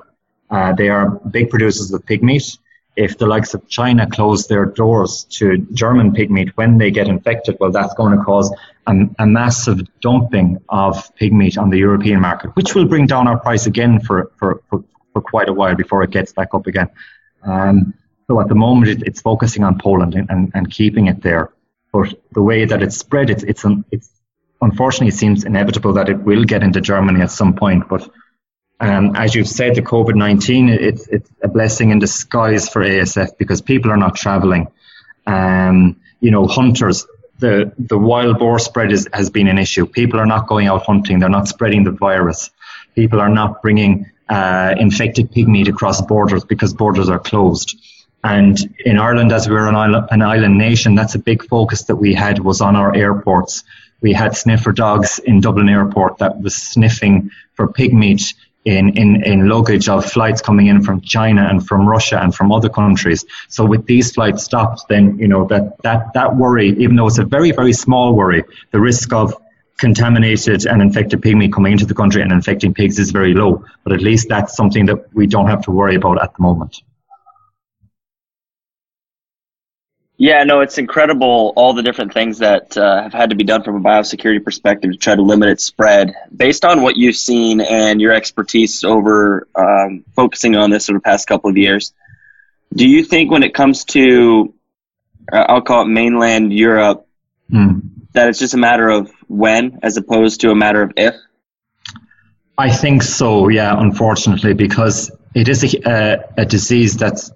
Uh, 0.49 0.73
they 0.73 0.89
are 0.89 1.11
big 1.31 1.49
producers 1.49 1.91
of 1.91 2.05
pig 2.05 2.23
meat 2.23 2.57
if 2.95 3.17
the 3.17 3.25
likes 3.25 3.53
of 3.53 3.67
China 3.67 4.07
close 4.09 4.47
their 4.47 4.65
doors 4.65 5.23
to 5.25 5.57
German 5.73 6.13
pig 6.13 6.29
meat 6.29 6.55
when 6.57 6.77
they 6.77 6.91
get 6.91 7.07
infected, 7.07 7.57
well, 7.59 7.71
that's 7.71 7.93
going 7.93 8.17
to 8.17 8.23
cause 8.23 8.53
a, 8.87 8.95
a, 9.19 9.25
massive 9.25 9.79
dumping 10.01 10.57
of 10.69 11.15
pig 11.15 11.31
meat 11.31 11.57
on 11.57 11.69
the 11.69 11.77
European 11.77 12.19
market, 12.19 12.55
which 12.55 12.75
will 12.75 12.85
bring 12.85 13.05
down 13.05 13.27
our 13.27 13.39
price 13.39 13.65
again 13.67 13.99
for, 13.99 14.31
for, 14.37 14.61
for, 14.69 14.83
for 15.13 15.21
quite 15.21 15.47
a 15.49 15.53
while 15.53 15.75
before 15.75 16.03
it 16.03 16.11
gets 16.11 16.33
back 16.33 16.53
up 16.53 16.67
again. 16.67 16.89
Um, 17.43 17.93
so 18.27 18.39
at 18.41 18.47
the 18.47 18.55
moment, 18.55 18.91
it, 18.91 19.07
it's 19.07 19.21
focusing 19.21 19.63
on 19.63 19.79
Poland 19.79 20.15
and, 20.15 20.29
and, 20.29 20.51
and, 20.53 20.69
keeping 20.69 21.07
it 21.07 21.21
there. 21.21 21.51
But 21.91 22.13
the 22.33 22.41
way 22.41 22.65
that 22.65 22.83
it's 22.83 22.97
spread, 22.97 23.29
it's, 23.29 23.43
it's, 23.43 23.65
it's 23.91 24.09
unfortunately, 24.61 25.07
it 25.07 25.15
seems 25.15 25.45
inevitable 25.45 25.93
that 25.93 26.09
it 26.09 26.19
will 26.19 26.43
get 26.43 26.63
into 26.63 26.81
Germany 26.81 27.21
at 27.21 27.31
some 27.31 27.55
point. 27.55 27.87
But 27.89 28.09
um, 28.79 29.15
as 29.15 29.35
you've 29.35 29.47
said, 29.47 29.75
the 29.75 29.81
COVID 29.81 30.15
19, 30.15 30.69
it's, 30.69 31.07
it's 31.07 31.29
a 31.43 31.47
blessing 31.47 31.91
in 31.91 31.99
disguise 31.99 32.69
for 32.69 32.81
ASF 32.81 33.37
because 33.37 33.61
people 33.61 33.91
are 33.91 33.97
not 33.97 34.15
traveling. 34.15 34.67
Um, 35.27 35.97
you 36.21 36.31
know, 36.31 36.47
hunters, 36.47 37.05
the, 37.39 37.73
the 37.77 37.97
wild 37.97 38.39
boar 38.39 38.59
spread 38.59 38.91
is, 38.91 39.07
has 39.13 39.29
been 39.29 39.47
an 39.47 39.57
issue. 39.57 39.85
People 39.85 40.19
are 40.19 40.25
not 40.25 40.47
going 40.47 40.67
out 40.67 40.85
hunting, 40.85 41.19
they're 41.19 41.29
not 41.29 41.47
spreading 41.47 41.83
the 41.83 41.91
virus. 41.91 42.51
People 42.95 43.19
are 43.19 43.29
not 43.29 43.61
bringing 43.61 44.09
uh, 44.29 44.75
infected 44.77 45.31
pig 45.31 45.47
meat 45.47 45.67
across 45.67 46.01
borders 46.01 46.43
because 46.43 46.73
borders 46.73 47.09
are 47.09 47.19
closed. 47.19 47.77
And 48.23 48.57
in 48.85 48.97
Ireland, 48.97 49.31
as 49.31 49.47
we're 49.47 49.67
an 49.67 49.75
island, 49.75 50.07
an 50.11 50.21
island 50.21 50.57
nation, 50.57 50.95
that's 50.95 51.15
a 51.15 51.19
big 51.19 51.43
focus 51.45 51.83
that 51.83 51.95
we 51.95 52.13
had 52.13 52.39
was 52.39 52.59
on 52.59 52.75
our 52.75 52.93
airports. 52.93 53.63
We 54.01 54.13
had 54.13 54.35
sniffer 54.35 54.71
dogs 54.71 55.19
in 55.19 55.41
Dublin 55.41 55.69
Airport 55.69 56.17
that 56.17 56.41
was 56.41 56.55
sniffing 56.55 57.31
for 57.53 57.67
pig 57.67 57.93
meat 57.93 58.33
in, 58.69 58.95
in, 58.95 59.23
in 59.23 59.49
luggage 59.49 59.89
of 59.89 60.05
flights 60.05 60.41
coming 60.41 60.67
in 60.67 60.83
from 60.83 61.01
China 61.01 61.47
and 61.49 61.67
from 61.67 61.87
Russia 61.87 62.21
and 62.21 62.35
from 62.35 62.51
other 62.51 62.69
countries. 62.69 63.25
So 63.47 63.65
with 63.65 63.87
these 63.87 64.11
flights 64.11 64.43
stopped, 64.43 64.87
then 64.89 65.17
you 65.17 65.27
know 65.27 65.45
that 65.47 65.81
that 65.81 66.13
that 66.13 66.35
worry, 66.35 66.69
even 66.83 66.95
though 66.95 67.07
it's 67.07 67.17
a 67.17 67.25
very 67.25 67.51
very 67.51 67.73
small 67.73 68.13
worry, 68.13 68.43
the 68.71 68.79
risk 68.79 69.11
of 69.11 69.33
contaminated 69.77 70.67
and 70.67 70.81
infected 70.81 71.23
meat 71.23 71.53
coming 71.53 71.71
into 71.71 71.85
the 71.85 71.95
country 71.95 72.21
and 72.21 72.31
infecting 72.31 72.73
pigs 72.73 72.99
is 72.99 73.11
very 73.11 73.33
low. 73.33 73.63
But 73.83 73.93
at 73.93 74.01
least 74.01 74.27
that's 74.29 74.55
something 74.55 74.85
that 74.87 75.13
we 75.13 75.25
don't 75.25 75.47
have 75.47 75.63
to 75.63 75.71
worry 75.71 75.95
about 75.95 76.21
at 76.21 76.35
the 76.35 76.41
moment. 76.41 76.81
Yeah, 80.21 80.43
no, 80.43 80.59
it's 80.59 80.77
incredible 80.77 81.53
all 81.55 81.73
the 81.73 81.81
different 81.81 82.13
things 82.13 82.39
that 82.39 82.77
uh, 82.77 83.03
have 83.03 83.13
had 83.13 83.29
to 83.29 83.37
be 83.37 83.45
done 83.45 83.63
from 83.63 83.77
a 83.77 83.79
biosecurity 83.79 84.43
perspective 84.43 84.91
to 84.91 84.97
try 84.97 85.15
to 85.15 85.21
limit 85.21 85.47
its 85.47 85.63
spread. 85.63 86.13
Based 86.35 86.65
on 86.65 86.81
what 86.81 86.97
you've 86.97 87.15
seen 87.15 87.61
and 87.61 88.01
your 88.01 88.11
expertise 88.11 88.83
over 88.83 89.47
um, 89.55 90.03
focusing 90.17 90.57
on 90.57 90.71
this 90.71 90.89
over 90.89 90.99
the 90.99 91.03
past 91.03 91.25
couple 91.25 91.49
of 91.49 91.55
years, 91.55 91.93
do 92.75 92.85
you 92.85 93.05
think 93.05 93.31
when 93.31 93.43
it 93.43 93.53
comes 93.53 93.85
to, 93.85 94.53
uh, 95.31 95.45
I'll 95.47 95.61
call 95.61 95.83
it 95.83 95.87
mainland 95.87 96.51
Europe, 96.51 97.07
hmm. 97.49 97.79
that 98.11 98.27
it's 98.27 98.39
just 98.39 98.53
a 98.53 98.57
matter 98.57 98.89
of 98.89 99.09
when 99.29 99.79
as 99.83 99.95
opposed 99.95 100.41
to 100.41 100.51
a 100.51 100.55
matter 100.55 100.81
of 100.81 100.91
if? 100.97 101.15
I 102.57 102.71
think 102.71 103.03
so, 103.03 103.47
yeah, 103.47 103.73
unfortunately, 103.73 104.53
because 104.53 105.11
it 105.33 105.47
is 105.47 105.63
a, 105.63 105.89
a, 105.89 106.41
a 106.41 106.45
disease 106.45 106.97
that's 106.97 107.31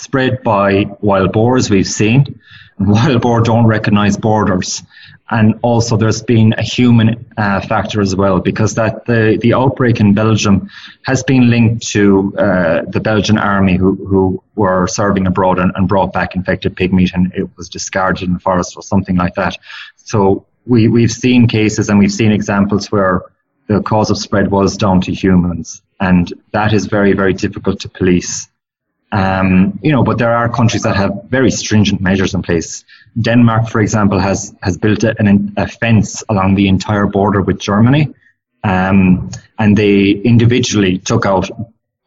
spread 0.00 0.42
by 0.42 0.86
wild 1.00 1.32
boars 1.32 1.70
we've 1.70 1.86
seen. 1.86 2.40
Wild 2.78 3.20
boar 3.20 3.42
don't 3.42 3.66
recognize 3.66 4.16
borders 4.16 4.82
and 5.30 5.58
also 5.62 5.96
there's 5.96 6.22
been 6.22 6.52
a 6.54 6.62
human 6.62 7.24
uh, 7.36 7.60
factor 7.60 8.00
as 8.00 8.16
well 8.16 8.40
because 8.40 8.74
that 8.74 9.04
the, 9.06 9.38
the 9.40 9.54
outbreak 9.54 10.00
in 10.00 10.12
Belgium 10.12 10.68
has 11.02 11.22
been 11.22 11.48
linked 11.50 11.86
to 11.88 12.34
uh, 12.36 12.82
the 12.88 13.00
Belgian 13.00 13.38
army 13.38 13.76
who, 13.76 13.94
who 14.06 14.42
were 14.56 14.86
serving 14.88 15.26
abroad 15.26 15.58
and, 15.58 15.72
and, 15.76 15.88
brought 15.88 16.12
back 16.12 16.34
infected 16.34 16.76
pig 16.76 16.92
meat 16.92 17.12
and 17.14 17.32
it 17.34 17.48
was 17.56 17.68
discarded 17.68 18.26
in 18.26 18.34
the 18.34 18.40
forest 18.40 18.76
or 18.76 18.82
something 18.82 19.16
like 19.16 19.34
that. 19.36 19.56
So 19.96 20.46
we, 20.66 20.88
we've 20.88 21.12
seen 21.12 21.46
cases 21.46 21.88
and 21.88 21.98
we've 21.98 22.12
seen 22.12 22.32
examples 22.32 22.90
where 22.90 23.22
the 23.68 23.80
cause 23.82 24.10
of 24.10 24.18
spread 24.18 24.50
was 24.50 24.76
down 24.76 25.00
to 25.02 25.14
humans 25.14 25.80
and 26.00 26.32
that 26.52 26.72
is 26.72 26.86
very, 26.86 27.12
very 27.12 27.34
difficult 27.34 27.80
to 27.80 27.88
police. 27.88 28.48
Um, 29.12 29.78
you 29.82 29.90
know, 29.90 30.04
but 30.04 30.18
there 30.18 30.34
are 30.34 30.48
countries 30.48 30.82
that 30.82 30.96
have 30.96 31.24
very 31.28 31.50
stringent 31.50 32.00
measures 32.00 32.34
in 32.34 32.42
place. 32.42 32.84
Denmark, 33.20 33.68
for 33.68 33.80
example, 33.80 34.20
has 34.20 34.54
has 34.62 34.78
built 34.78 35.02
a, 35.02 35.18
an, 35.18 35.52
a 35.56 35.66
fence 35.66 36.22
along 36.28 36.54
the 36.54 36.68
entire 36.68 37.06
border 37.06 37.42
with 37.42 37.58
Germany, 37.58 38.14
um, 38.62 39.30
and 39.58 39.76
they 39.76 40.10
individually 40.10 40.98
took 40.98 41.26
out 41.26 41.50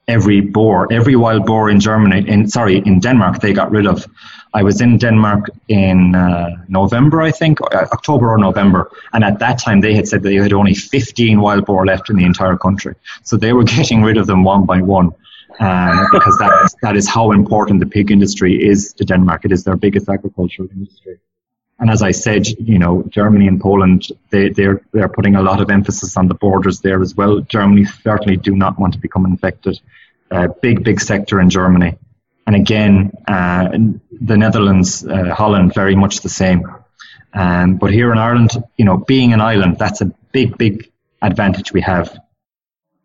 every 0.07 0.41
boar, 0.41 0.87
every 0.91 1.15
wild 1.15 1.45
boar 1.45 1.69
in 1.69 1.79
Germany. 1.79 2.27
In 2.27 2.47
sorry, 2.47 2.77
in 2.77 2.99
Denmark, 2.99 3.41
they 3.41 3.53
got 3.53 3.71
rid 3.71 3.85
of. 3.85 4.05
I 4.53 4.61
was 4.61 4.81
in 4.81 4.97
Denmark 4.97 5.49
in 5.67 6.13
uh, 6.15 6.51
November, 6.69 7.21
I 7.23 7.31
think, 7.31 7.59
uh, 7.59 7.87
October 7.91 8.29
or 8.29 8.37
November, 8.37 8.89
and 9.11 9.23
at 9.23 9.39
that 9.39 9.57
time 9.59 9.81
they 9.81 9.95
had 9.95 10.07
said 10.07 10.21
they 10.21 10.35
had 10.35 10.53
only 10.53 10.75
15 10.75 11.41
wild 11.41 11.65
boar 11.65 11.85
left 11.85 12.09
in 12.09 12.15
the 12.15 12.23
entire 12.23 12.55
country. 12.55 12.95
So 13.23 13.35
they 13.35 13.51
were 13.51 13.63
getting 13.77 14.03
rid 14.03 14.17
of 14.17 14.27
them 14.27 14.43
one 14.43 14.65
by 14.65 14.81
one 14.81 15.11
um, 15.59 16.07
because 16.11 16.37
that 16.39 16.61
is, 16.65 16.75
that 16.81 16.95
is 16.95 17.07
how 17.07 17.31
important 17.31 17.79
the 17.79 17.85
pig 17.85 18.11
industry 18.11 18.53
is 18.55 18.93
to 18.93 19.05
Denmark. 19.05 19.45
It 19.45 19.51
is 19.51 19.63
their 19.63 19.75
biggest 19.75 20.09
agricultural 20.09 20.69
industry. 20.71 21.19
And 21.79 21.89
as 21.89 22.01
I 22.01 22.11
said, 22.11 22.47
you 22.47 22.79
know, 22.79 23.03
Germany 23.09 23.47
and 23.47 23.59
Poland, 23.59 24.07
they, 24.29 24.49
they're, 24.49 24.81
they're 24.93 25.09
putting 25.09 25.35
a 25.35 25.41
lot 25.41 25.59
of 25.61 25.69
emphasis 25.69 26.15
on 26.17 26.27
the 26.27 26.35
borders 26.35 26.79
there 26.79 27.01
as 27.01 27.15
well. 27.15 27.39
Germany 27.41 27.85
certainly 27.85 28.37
do 28.37 28.55
not 28.55 28.79
want 28.79 28.93
to 28.93 28.99
become 28.99 29.25
infected. 29.25 29.79
Uh, 30.31 30.47
big, 30.61 30.83
big 30.83 31.01
sector 31.01 31.39
in 31.39 31.49
Germany. 31.49 31.97
And 32.45 32.55
again, 32.55 33.11
uh, 33.27 33.69
the 34.21 34.37
Netherlands, 34.37 35.05
uh, 35.05 35.33
Holland, 35.33 35.73
very 35.73 35.95
much 35.95 36.21
the 36.21 36.29
same. 36.29 36.65
Um, 37.33 37.77
but 37.77 37.91
here 37.91 38.11
in 38.11 38.17
Ireland, 38.17 38.51
you 38.77 38.85
know, 38.85 38.97
being 38.97 39.33
an 39.33 39.41
island, 39.41 39.77
that's 39.79 40.01
a 40.01 40.05
big, 40.31 40.57
big 40.57 40.91
advantage 41.21 41.73
we 41.73 41.81
have. 41.81 42.17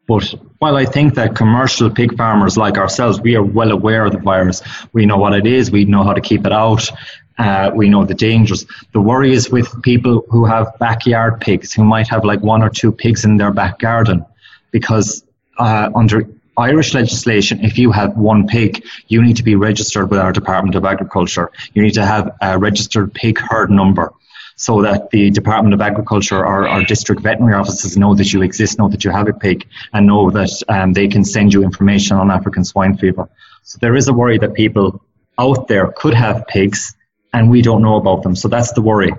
But 0.08 0.34
while 0.58 0.76
I 0.76 0.86
think 0.86 1.14
that 1.14 1.36
commercial 1.36 1.90
pig 1.90 2.16
farmers 2.16 2.56
like 2.56 2.78
ourselves, 2.78 3.20
we 3.20 3.36
are 3.36 3.44
well 3.44 3.70
aware 3.70 4.06
of 4.06 4.12
the 4.12 4.18
virus. 4.18 4.62
We 4.94 5.04
know 5.04 5.18
what 5.18 5.34
it 5.34 5.46
is. 5.46 5.70
We 5.70 5.84
know 5.84 6.02
how 6.02 6.14
to 6.14 6.20
keep 6.22 6.46
it 6.46 6.52
out. 6.52 6.90
Uh, 7.36 7.70
we 7.74 7.88
know 7.88 8.04
the 8.04 8.14
dangers. 8.14 8.66
The 8.92 9.00
worry 9.00 9.32
is 9.32 9.50
with 9.50 9.82
people 9.82 10.24
who 10.30 10.46
have 10.46 10.76
backyard 10.80 11.40
pigs, 11.40 11.72
who 11.72 11.84
might 11.84 12.08
have 12.08 12.24
like 12.24 12.40
one 12.40 12.62
or 12.62 12.70
two 12.70 12.90
pigs 12.90 13.24
in 13.24 13.36
their 13.36 13.52
back 13.52 13.78
garden, 13.78 14.24
because 14.72 15.22
uh, 15.58 15.90
under 15.94 16.26
Irish 16.56 16.94
legislation, 16.94 17.64
if 17.64 17.78
you 17.78 17.92
have 17.92 18.16
one 18.16 18.48
pig, 18.48 18.84
you 19.06 19.22
need 19.22 19.36
to 19.36 19.44
be 19.44 19.54
registered 19.54 20.10
with 20.10 20.18
our 20.18 20.32
Department 20.32 20.74
of 20.74 20.84
Agriculture. 20.84 21.52
You 21.74 21.82
need 21.82 21.94
to 21.94 22.04
have 22.04 22.34
a 22.40 22.58
registered 22.58 23.14
pig 23.14 23.38
herd 23.38 23.70
number 23.70 24.12
so 24.58 24.82
that 24.82 25.08
the 25.10 25.30
Department 25.30 25.72
of 25.72 25.80
Agriculture 25.80 26.44
or, 26.44 26.68
or 26.68 26.82
district 26.82 27.22
veterinary 27.22 27.54
offices 27.54 27.96
know 27.96 28.12
that 28.16 28.32
you 28.32 28.42
exist, 28.42 28.76
know 28.76 28.88
that 28.88 29.04
you 29.04 29.10
have 29.12 29.28
a 29.28 29.32
pig, 29.32 29.64
and 29.92 30.08
know 30.08 30.30
that 30.30 30.50
um, 30.68 30.92
they 30.92 31.06
can 31.06 31.24
send 31.24 31.54
you 31.54 31.62
information 31.62 32.16
on 32.16 32.28
African 32.28 32.64
swine 32.64 32.96
fever. 32.96 33.28
So 33.62 33.78
there 33.80 33.94
is 33.94 34.08
a 34.08 34.12
worry 34.12 34.36
that 34.38 34.54
people 34.54 35.00
out 35.38 35.68
there 35.68 35.92
could 35.92 36.12
have 36.12 36.44
pigs 36.48 36.96
and 37.32 37.48
we 37.48 37.62
don't 37.62 37.82
know 37.82 37.96
about 37.96 38.24
them. 38.24 38.34
So 38.34 38.48
that's 38.48 38.72
the 38.72 38.82
worry, 38.82 39.12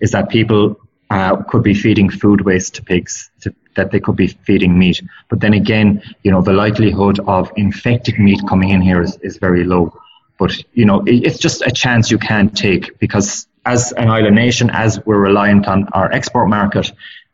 is 0.00 0.12
that 0.12 0.30
people 0.30 0.80
uh, 1.10 1.42
could 1.42 1.62
be 1.62 1.74
feeding 1.74 2.08
food 2.08 2.40
waste 2.40 2.76
to 2.76 2.82
pigs, 2.82 3.30
to, 3.42 3.54
that 3.74 3.90
they 3.90 4.00
could 4.00 4.16
be 4.16 4.28
feeding 4.28 4.78
meat. 4.78 5.02
But 5.28 5.40
then 5.40 5.52
again, 5.52 6.02
you 6.22 6.30
know, 6.30 6.40
the 6.40 6.54
likelihood 6.54 7.20
of 7.26 7.52
infected 7.56 8.18
meat 8.18 8.40
coming 8.48 8.70
in 8.70 8.80
here 8.80 9.02
is, 9.02 9.18
is 9.20 9.36
very 9.36 9.64
low. 9.64 9.92
But, 10.38 10.56
you 10.72 10.86
know, 10.86 11.02
it, 11.02 11.26
it's 11.26 11.38
just 11.38 11.60
a 11.62 11.70
chance 11.70 12.10
you 12.10 12.18
can't 12.18 12.56
take 12.56 12.98
because 12.98 13.46
as 13.66 13.92
an 13.92 14.08
island 14.08 14.36
nation, 14.36 14.70
as 14.70 15.04
we're 15.04 15.18
reliant 15.18 15.66
on 15.66 15.88
our 15.92 16.10
export 16.12 16.48
market, 16.48 16.92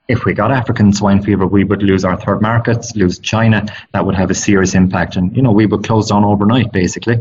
if 0.08 0.24
we 0.24 0.32
got 0.34 0.50
African 0.50 0.92
swine 0.92 1.22
fever, 1.22 1.46
we 1.46 1.62
would 1.62 1.82
lose 1.82 2.04
our 2.04 2.20
third 2.20 2.42
markets, 2.42 2.96
lose 2.96 3.18
China. 3.18 3.66
That 3.92 4.04
would 4.04 4.16
have 4.16 4.30
a 4.30 4.34
serious 4.34 4.74
impact, 4.74 5.16
and 5.16 5.36
you 5.36 5.42
know 5.42 5.52
we 5.52 5.66
would 5.66 5.84
close 5.84 6.08
down 6.08 6.24
overnight, 6.24 6.72
basically. 6.72 7.20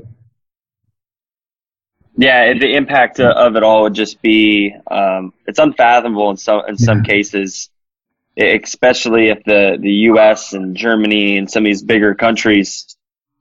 Yeah, 2.18 2.54
the 2.54 2.76
impact 2.76 3.20
of 3.20 3.56
it 3.56 3.64
all 3.64 3.84
would 3.84 3.94
just 3.94 4.22
be 4.22 4.76
um, 4.90 5.34
it's 5.46 5.60
unfathomable 5.60 6.32
in 6.32 6.38
some 6.38 6.64
in 6.68 6.78
some 6.78 7.00
yeah. 7.00 7.04
cases, 7.04 7.70
especially 8.38 9.30
if 9.30 9.44
the 9.44 9.78
the 9.80 9.92
U.S. 10.12 10.54
and 10.54 10.76
Germany 10.76 11.38
and 11.38 11.52
some 11.52 11.64
of 11.64 11.66
these 11.66 11.84
bigger 11.84 12.16
countries 12.16 12.96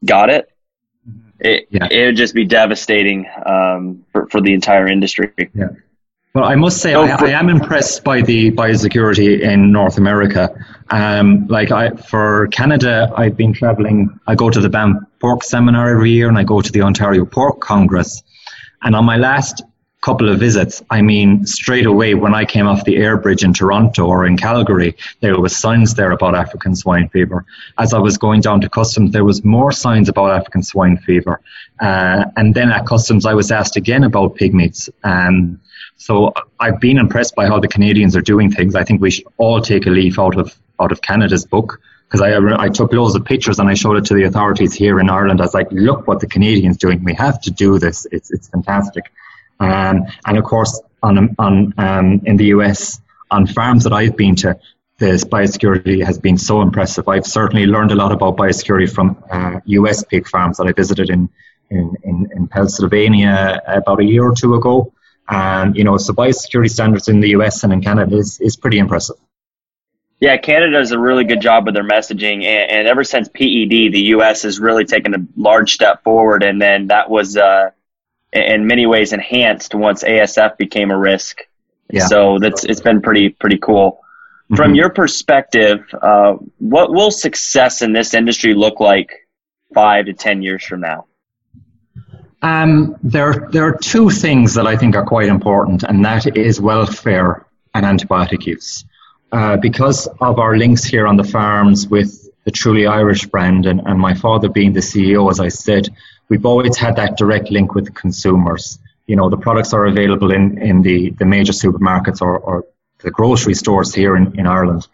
got 0.04 0.30
it 0.30 0.49
it, 1.40 1.68
yeah. 1.70 1.88
it 1.90 2.07
would 2.07 2.16
just 2.16 2.35
be 2.35 2.44
devastating 2.44 3.26
um, 3.46 4.05
for, 4.12 4.26
for 4.29 4.40
the 4.40 4.53
entire 4.53 4.87
industry. 4.87 5.33
Yeah. 5.55 5.68
Well, 6.33 6.44
I 6.44 6.55
must 6.55 6.81
say, 6.81 6.94
I, 6.94 7.16
I, 7.16 7.31
am 7.31 7.48
impressed 7.48 8.05
by 8.05 8.22
the 8.22 8.53
biosecurity 8.53 9.40
in 9.40 9.72
North 9.72 9.98
America. 9.98 10.48
Um, 10.90 11.48
like 11.48 11.72
I, 11.72 11.90
for 11.90 12.46
Canada, 12.48 13.12
I've 13.16 13.37
been 13.37 13.53
traveling. 13.53 14.20
I 14.29 14.37
go 14.37 14.48
to 14.48 14.61
the 14.61 14.68
Banff 14.68 15.03
Pork 15.20 15.42
Seminar 15.42 15.88
every 15.88 16.12
year, 16.12 16.29
and 16.29 16.38
I 16.38 16.44
go 16.44 16.61
to 16.61 16.70
the 16.70 16.83
Ontario 16.83 17.24
Pork 17.24 17.61
Congress. 17.61 18.22
And 18.83 18.94
on 18.94 19.05
my 19.05 19.16
last 19.16 19.64
couple 20.00 20.30
of 20.30 20.40
visits, 20.40 20.82
I 20.90 21.02
mean, 21.02 21.44
straight 21.46 21.86
away 21.86 22.14
when 22.14 22.34
I 22.34 22.44
came 22.44 22.66
off 22.66 22.84
the 22.84 22.96
air 22.96 23.18
bridge 23.18 23.44
in 23.44 23.52
Toronto 23.52 24.06
or 24.06 24.26
in 24.26 24.36
Calgary, 24.36 24.96
there 25.20 25.38
was 25.38 25.54
signs 25.54 25.94
there 25.94 26.10
about 26.10 26.34
African 26.34 26.74
swine 26.74 27.08
fever. 27.10 27.44
As 27.78 27.92
I 27.92 27.98
was 27.98 28.16
going 28.16 28.40
down 28.40 28.62
to 28.62 28.68
customs, 28.68 29.12
there 29.12 29.24
was 29.24 29.44
more 29.44 29.72
signs 29.72 30.08
about 30.08 30.30
African 30.30 30.62
swine 30.62 30.96
fever. 30.96 31.40
Uh, 31.80 32.24
and 32.36 32.54
then 32.54 32.70
at 32.70 32.86
customs, 32.86 33.26
I 33.26 33.34
was 33.34 33.50
asked 33.50 33.76
again 33.76 34.04
about 34.04 34.36
pig 34.36 34.54
meats. 34.54 34.88
Um, 35.04 35.60
so 35.96 36.32
I've 36.58 36.80
been 36.80 36.96
impressed 36.96 37.34
by 37.34 37.46
how 37.46 37.60
the 37.60 37.68
Canadians 37.68 38.16
are 38.16 38.22
doing 38.22 38.50
things. 38.50 38.74
I 38.74 38.84
think 38.84 39.02
we 39.02 39.10
should 39.10 39.26
all 39.36 39.60
take 39.60 39.86
a 39.86 39.90
leaf 39.90 40.18
out 40.18 40.38
of 40.38 40.56
out 40.80 40.92
of 40.92 41.02
Canada's 41.02 41.44
book 41.44 41.78
because 42.08 42.22
I, 42.22 42.64
I 42.64 42.70
took 42.70 42.92
loads 42.94 43.14
of 43.14 43.24
pictures 43.24 43.58
and 43.58 43.68
I 43.68 43.74
showed 43.74 43.98
it 43.98 44.06
to 44.06 44.14
the 44.14 44.24
authorities 44.24 44.72
here 44.72 44.98
in 44.98 45.10
Ireland. 45.10 45.40
I 45.40 45.44
was 45.44 45.52
like, 45.52 45.68
look 45.70 46.08
what 46.08 46.20
the 46.20 46.26
Canadians 46.26 46.78
doing. 46.78 47.04
We 47.04 47.12
have 47.14 47.40
to 47.42 47.50
do 47.50 47.78
this. 47.78 48.06
It's 48.10 48.30
it's 48.30 48.48
fantastic. 48.48 49.12
Um, 49.61 50.07
and 50.27 50.38
of 50.38 50.44
course, 50.44 50.81
on, 51.03 51.35
on 51.38 51.75
um, 51.79 52.23
in 52.25 52.37
the 52.37 52.46
US, 52.46 53.01
on 53.31 53.46
farms 53.46 53.85
that 53.85 53.92
I've 53.92 54.16
been 54.16 54.35
to, 54.37 54.59
this 54.99 55.25
biosecurity 55.25 56.05
has 56.05 56.18
been 56.18 56.37
so 56.37 56.61
impressive. 56.61 57.09
I've 57.09 57.27
certainly 57.27 57.66
learned 57.66 57.90
a 57.90 57.94
lot 57.94 58.12
about 58.12 58.37
biosecurity 58.37 58.92
from 58.92 59.23
uh, 59.31 59.61
US 59.64 60.05
pig 60.05 60.29
farms 60.29 60.59
that 60.59 60.66
I 60.66 60.73
visited 60.73 61.09
in, 61.09 61.29
in, 61.70 61.96
in, 62.03 62.29
in, 62.37 62.49
Pennsylvania 62.49 63.61
about 63.66 64.01
a 64.01 64.05
year 64.05 64.25
or 64.25 64.35
two 64.35 64.55
ago. 64.55 64.92
And, 65.29 65.75
you 65.75 65.85
know, 65.85 65.96
so 65.96 66.12
biosecurity 66.12 66.70
standards 66.70 67.09
in 67.09 67.20
the 67.20 67.31
US 67.31 67.64
and 67.64 67.73
in 67.73 67.81
Canada 67.81 68.16
is, 68.16 68.40
is 68.40 68.57
pretty 68.57 68.79
impressive. 68.79 69.16
Yeah, 70.18 70.37
Canada 70.37 70.73
does 70.73 70.92
a 70.92 70.99
really 70.99 71.25
good 71.25 71.40
job 71.40 71.64
with 71.64 71.75
their 71.75 71.88
messaging. 71.88 72.44
And, 72.44 72.70
and 72.70 72.88
ever 72.88 73.05
since 73.05 73.29
PED, 73.29 73.92
the 73.92 74.03
US 74.16 74.42
has 74.42 74.61
really 74.61 74.85
taken 74.85 75.14
a 75.14 75.27
large 75.35 75.73
step 75.73 76.03
forward. 76.03 76.42
And 76.42 76.61
then 76.61 76.88
that 76.88 77.09
was, 77.09 77.38
uh, 77.38 77.70
in 78.33 78.66
many 78.66 78.87
ways 78.87 79.12
enhanced 79.12 79.75
once 79.75 80.05
ASF 80.05 80.57
became 80.57 80.90
a 80.90 80.99
risk. 80.99 81.38
Yeah. 81.90 82.07
So 82.07 82.38
that's 82.38 82.64
it's 82.64 82.81
been 82.81 83.01
pretty 83.03 83.31
pretty 83.31 83.59
cool. 83.59 84.01
Mm-hmm. 84.45 84.57
From 84.57 84.75
your 84.75 84.90
perspective, 84.90 85.85
uh, 86.01 86.35
what 86.59 86.93
will 86.93 87.11
success 87.11 87.83
in 87.83 87.93
this 87.93 88.14
industry 88.14 88.55
look 88.55 88.81
like 88.81 89.29
five 89.75 90.07
to 90.07 90.12
ten 90.12 90.43
years 90.43 90.64
from 90.64 90.81
now? 90.81 91.07
Um, 92.43 92.97
there, 93.03 93.49
there 93.53 93.64
are 93.64 93.77
two 93.77 94.09
things 94.09 94.55
that 94.55 94.66
I 94.66 94.77
think 94.77 94.97
are 94.97 95.05
quite 95.05 95.29
important, 95.29 95.83
and 95.83 96.05
that 96.05 96.37
is 96.37 96.61
welfare 96.61 97.47
and 97.75 97.85
antibiotic 97.85 98.47
use. 98.47 98.85
Uh, 99.33 99.57
because 99.57 100.09
of 100.21 100.38
our 100.38 100.57
links 100.57 100.83
here 100.83 101.07
on 101.07 101.16
the 101.16 101.25
farms 101.25 101.87
with 101.87 102.29
the 102.45 102.51
Truly 102.51 102.87
Irish 102.87 103.27
brand, 103.27 103.66
and, 103.66 103.81
and 103.85 104.01
my 104.01 104.14
father 104.14 104.49
being 104.49 104.73
the 104.73 104.81
CEO, 104.81 105.31
as 105.31 105.38
I 105.38 105.49
said, 105.49 105.88
we've 106.31 106.47
always 106.47 106.77
had 106.79 106.97
that 106.97 107.19
direct 107.19 107.51
link 107.51 107.75
with 107.75 107.95
consumers. 107.95 108.79
You 109.07 109.16
know, 109.16 109.29
the 109.29 109.37
products 109.37 109.75
are 109.75 109.85
available 109.85 110.31
in, 110.31 110.57
in 110.59 110.81
the, 110.81 111.11
the 111.11 111.27
major 111.27 111.53
supermarkets 111.53 112.23
or, 112.23 112.38
or 112.38 112.64
the 113.03 113.11
grocery 113.11 113.55
stores 113.55 113.93
here 113.93 114.16
in, 114.16 114.38
in 114.38 114.47
Ireland. 114.47 114.87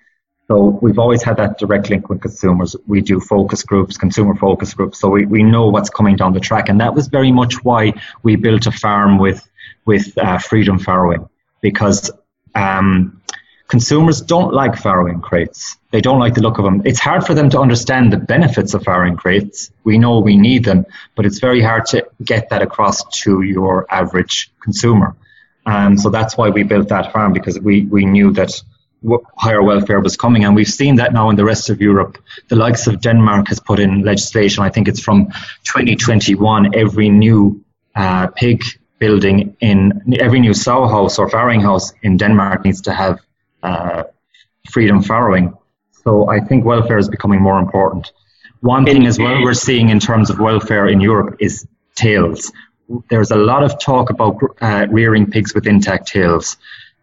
So 0.49 0.79
we've 0.81 0.99
always 0.99 1.22
had 1.22 1.37
that 1.38 1.59
direct 1.59 1.90
link 1.90 2.09
with 2.09 2.20
consumers. 2.20 2.75
We 2.87 3.01
do 3.01 3.20
focus 3.20 3.62
groups, 3.64 3.96
consumer 3.96 4.35
focus 4.37 4.75
groups, 4.75 4.99
so 5.01 5.09
we, 5.11 5.27
we 5.27 5.42
know 5.42 5.68
what's 5.68 5.90
coming 5.90 6.16
down 6.16 6.33
the 6.33 6.40
track. 6.40 6.68
And 6.68 6.81
that 6.81 6.94
was 6.94 7.09
very 7.09 7.33
much 7.33 7.64
why 7.64 7.94
we 8.22 8.37
built 8.37 8.66
a 8.66 8.72
farm 8.72 9.18
with, 9.18 9.46
with 9.85 10.16
uh, 10.16 10.38
Freedom 10.38 10.79
Farrowing, 10.79 11.29
because 11.61 12.11
um, 12.55 13.20
consumers 13.68 14.20
don't 14.20 14.52
like 14.52 14.72
farrowing 14.72 15.22
crates. 15.22 15.76
They 15.90 16.00
don't 16.00 16.18
like 16.18 16.35
the 16.35 16.42
look 16.42 16.59
of 16.59 16.64
them. 16.64 16.83
It's 16.85 17.00
hard 17.00 17.26
for 17.26 17.35
them 17.35 17.50
to 17.50 17.61
understand 17.61 18.12
the 18.12 18.16
benefits 18.16 18.74
of 18.74 18.83
farrowing 18.83 19.16
crates. 19.16 19.70
We 19.85 19.98
know 19.98 20.18
we 20.20 20.37
need 20.37 20.64
them, 20.64 20.87
but 21.14 21.26
it's 21.26 21.38
very 21.38 21.62
hard 21.62 21.87
to 21.87 22.07
get 22.24 22.50
that 22.50 22.62
across 22.62 23.02
to 23.22 23.42
your 23.42 23.87
average 23.90 24.50
consumer. 24.62 25.16
And 25.66 26.00
so 26.00 26.11
that's 26.11 26.37
why 26.37 26.50
we 26.50 26.62
built 26.62 26.88
that 26.88 27.12
farm 27.12 27.33
because 27.33 27.59
we, 27.59 27.87
we 27.87 28.05
knew 28.05 28.33
that 28.33 28.52
higher 29.37 29.62
welfare 29.62 30.00
was 30.00 30.16
coming. 30.16 30.44
And 30.44 30.55
we've 30.55 30.68
seen 30.68 30.96
that 30.96 31.12
now 31.12 31.31
in 31.31 31.37
the 31.37 31.44
rest 31.44 31.70
of 31.70 31.81
Europe. 31.81 32.18
The 32.48 32.57
likes 32.57 32.87
of 32.87 33.00
Denmark 33.00 33.48
has 33.48 33.61
put 33.61 33.81
in 33.81 34.02
legislation, 34.02 34.62
I 34.62 34.70
think 34.70 34.88
it's 34.88 35.00
from 35.00 35.26
2021, 35.64 36.74
every 36.74 37.09
new 37.09 37.64
uh, 37.94 38.29
pig 38.29 38.62
building 38.98 39.57
in 39.61 40.16
every 40.18 40.40
new 40.40 40.55
sow 40.55 40.87
house 40.87 41.18
or 41.18 41.29
farrowing 41.29 41.61
house 41.61 41.92
in 42.02 42.16
Denmark 42.16 42.64
needs 42.64 42.81
to 42.83 42.92
have 42.92 43.20
uh, 43.66 44.02
freedom 44.70 44.98
farrowing. 45.02 45.46
So 46.05 46.11
I 46.37 46.38
think 46.46 46.64
welfare 46.64 46.98
is 46.98 47.09
becoming 47.09 47.40
more 47.40 47.59
important. 47.59 48.12
One 48.61 48.85
thing 48.85 49.07
as 49.07 49.18
well 49.18 49.42
we're 49.42 49.55
seeing 49.68 49.88
in 49.90 50.00
terms 50.00 50.31
of 50.31 50.38
welfare 50.38 50.87
in 50.87 51.00
Europe 51.00 51.37
is 51.40 51.66
tails. 51.94 52.52
There's 53.11 53.33
a 53.33 53.37
lot 53.37 53.62
of 53.66 53.79
talk 53.81 54.11
about 54.11 54.35
uh, 54.61 54.87
rearing 54.90 55.31
pigs 55.31 55.55
with 55.55 55.66
intact 55.66 56.09
tails. 56.09 56.57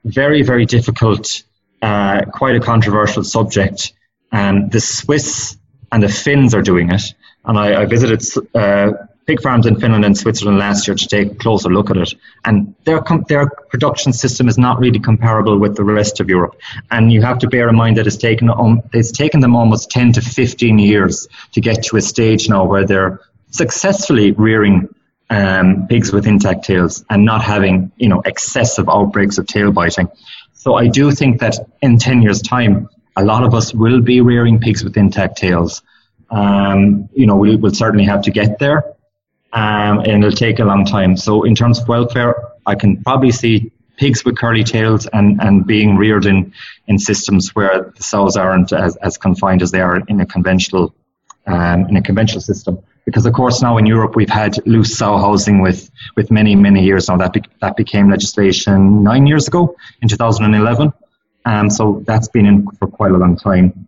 Very, 0.06 0.42
very 0.42 0.66
difficult, 0.66 1.44
uh, 1.82 2.22
quite 2.40 2.56
a 2.56 2.60
controversial 2.60 3.24
subject. 3.24 3.94
Um, 4.32 4.70
the 4.70 4.80
Swiss 4.80 5.58
and 5.92 6.02
the 6.02 6.10
Finns 6.10 6.56
are 6.56 6.62
doing 6.62 6.92
it. 6.92 7.04
And 7.46 7.58
I, 7.58 7.82
I 7.82 7.86
visited 7.86 8.22
uh, 8.56 8.94
pig 9.26 9.42
farms 9.42 9.66
in 9.66 9.80
Finland 9.80 10.04
and 10.04 10.18
Switzerland 10.18 10.60
last 10.60 10.88
year 10.88 10.96
to 10.96 11.08
take 11.08 11.32
a 11.32 11.36
closer 11.36 11.70
look 11.70 11.90
at 11.90 11.98
it. 11.98 12.14
And 12.44 12.76
their, 12.84 13.02
com- 13.02 13.26
their 13.28 13.48
production 13.70 14.12
system 14.14 14.48
is 14.48 14.58
not 14.58 14.80
really 14.80 15.00
comparable 15.00 15.58
with 15.58 15.76
the 15.76 15.84
rest 15.84 16.20
of 16.20 16.30
Europe. 16.30 16.60
And 16.92 17.12
you 17.12 17.22
have 17.22 17.40
to 17.40 17.48
bear 17.48 17.70
in 17.70 17.76
mind 17.76 17.98
that 17.98 18.08
it's 18.08 18.18
taken, 18.18 18.50
um, 18.50 18.82
it's 18.92 19.12
taken 19.12 19.40
them 19.40 19.56
almost 19.56 19.90
10 19.92 20.14
to 20.14 20.22
15 20.22 20.80
years 20.80 21.28
to 21.54 21.62
get 21.62 21.84
to 21.84 21.98
a 21.98 22.02
stage 22.02 22.50
now 22.50 22.66
where 22.66 22.86
they're 22.86 23.22
successfully 23.52 24.32
rearing 24.32 24.94
um, 25.30 25.88
pigs 25.88 26.12
with 26.12 26.28
intact 26.28 26.66
tails 26.66 27.06
and 27.10 27.24
not 27.24 27.42
having, 27.42 27.92
you 27.98 28.10
know, 28.10 28.22
excessive 28.26 28.90
outbreaks 28.90 29.38
of 29.38 29.48
tail 29.48 29.72
biting. 29.72 30.10
So 30.54 30.76
I 30.76 30.88
do 30.88 31.12
think 31.12 31.40
that 31.40 31.56
in 31.82 31.98
10 31.98 32.22
years' 32.22 32.42
time, 32.42 32.90
a 33.16 33.24
lot 33.24 33.44
of 33.44 33.54
us 33.54 33.74
will 33.74 34.02
be 34.02 34.22
rearing 34.22 34.60
pigs 34.60 34.84
with 34.84 34.98
intact 34.98 35.38
tails. 35.38 35.82
Um, 36.30 37.10
you 37.14 37.26
know, 37.26 37.36
we 37.36 37.56
will 37.56 37.74
certainly 37.74 38.06
have 38.06 38.24
to 38.24 38.32
get 38.32 38.60
there 38.60 38.93
um, 39.54 40.00
and 40.00 40.24
it'll 40.24 40.32
take 40.32 40.60
a 40.60 40.66
long 40.66 40.86
time. 40.86 41.16
So 41.16 41.44
in 41.44 41.56
terms 41.56 41.80
of 41.80 41.88
welfare, 41.88 42.36
I 42.66 42.76
can 42.76 43.02
probably 43.04 43.32
see 43.32 43.72
pigs 43.98 44.26
with 44.26 44.38
curly 44.38 44.64
tails 44.64 45.08
and, 45.08 45.40
and 45.42 45.66
being 45.66 45.96
reared 45.96 46.26
in, 46.26 46.54
in 46.88 46.98
systems 46.98 47.56
where 47.56 47.94
the 47.96 48.04
sows 48.04 48.36
aren't 48.36 48.74
as, 48.74 48.96
as 48.98 49.18
confined 49.18 49.62
as 49.62 49.72
they 49.72 49.82
are 49.82 49.98
in 50.08 50.20
a 50.20 50.26
conventional 50.26 50.94
um, 51.46 51.88
in 51.88 51.98
a 51.98 52.02
conventional 52.02 52.42
system. 52.42 52.80
Because 53.06 53.26
of 53.26 53.34
course 53.34 53.62
now 53.62 53.78
in 53.78 53.86
Europe 53.86 54.16
we've 54.16 54.30
had 54.30 54.66
loose 54.66 54.98
sow 54.98 55.18
housing 55.18 55.60
with, 55.62 55.92
with 56.16 56.32
many 56.32 56.56
many 56.56 56.84
years 56.84 57.10
now. 57.10 57.18
That 57.18 57.34
be, 57.34 57.44
that 57.60 57.76
became 57.76 58.10
legislation 58.10 59.04
nine 59.04 59.28
years 59.28 59.48
ago 59.48 59.76
in 60.02 60.08
2011. 60.08 60.94
Um, 61.46 61.70
so 61.70 62.02
that's 62.08 62.30
been 62.30 62.46
in 62.46 62.68
for 62.80 62.88
quite 62.88 63.12
a 63.12 63.18
long 63.18 63.36
time. 63.36 63.88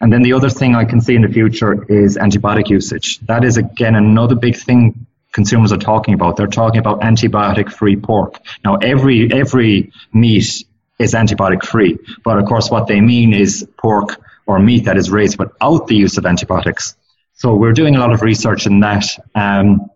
And 0.00 0.12
then 0.12 0.22
the 0.22 0.32
other 0.32 0.50
thing 0.50 0.74
I 0.74 0.84
can 0.84 1.00
see 1.00 1.14
in 1.14 1.22
the 1.22 1.28
future 1.28 1.84
is 1.90 2.16
antibiotic 2.16 2.68
usage. 2.68 3.20
That 3.20 3.44
is 3.44 3.56
again 3.56 3.94
another 3.94 4.34
big 4.34 4.56
thing 4.56 5.05
consumers 5.36 5.70
are 5.70 5.84
talking 5.92 6.14
about. 6.14 6.36
They're 6.36 6.56
talking 6.62 6.80
about 6.80 7.02
antibiotic 7.02 7.70
free 7.70 7.96
pork. 7.96 8.40
Now 8.64 8.76
every 8.76 9.30
every 9.30 9.92
meat 10.12 10.64
is 10.98 11.12
antibiotic 11.12 11.62
free, 11.62 11.98
but 12.24 12.38
of 12.38 12.46
course 12.46 12.70
what 12.70 12.86
they 12.86 13.02
mean 13.02 13.34
is 13.34 13.68
pork 13.76 14.08
or 14.46 14.58
meat 14.58 14.86
that 14.86 14.96
is 14.96 15.10
raised 15.10 15.38
without 15.38 15.88
the 15.88 15.94
use 15.94 16.16
of 16.16 16.24
antibiotics. 16.24 16.96
So 17.34 17.54
we're 17.54 17.74
doing 17.74 17.96
a 17.96 17.98
lot 17.98 18.12
of 18.14 18.22
research 18.22 18.66
in 18.66 18.80
that. 18.80 19.04
Um, 19.34 19.90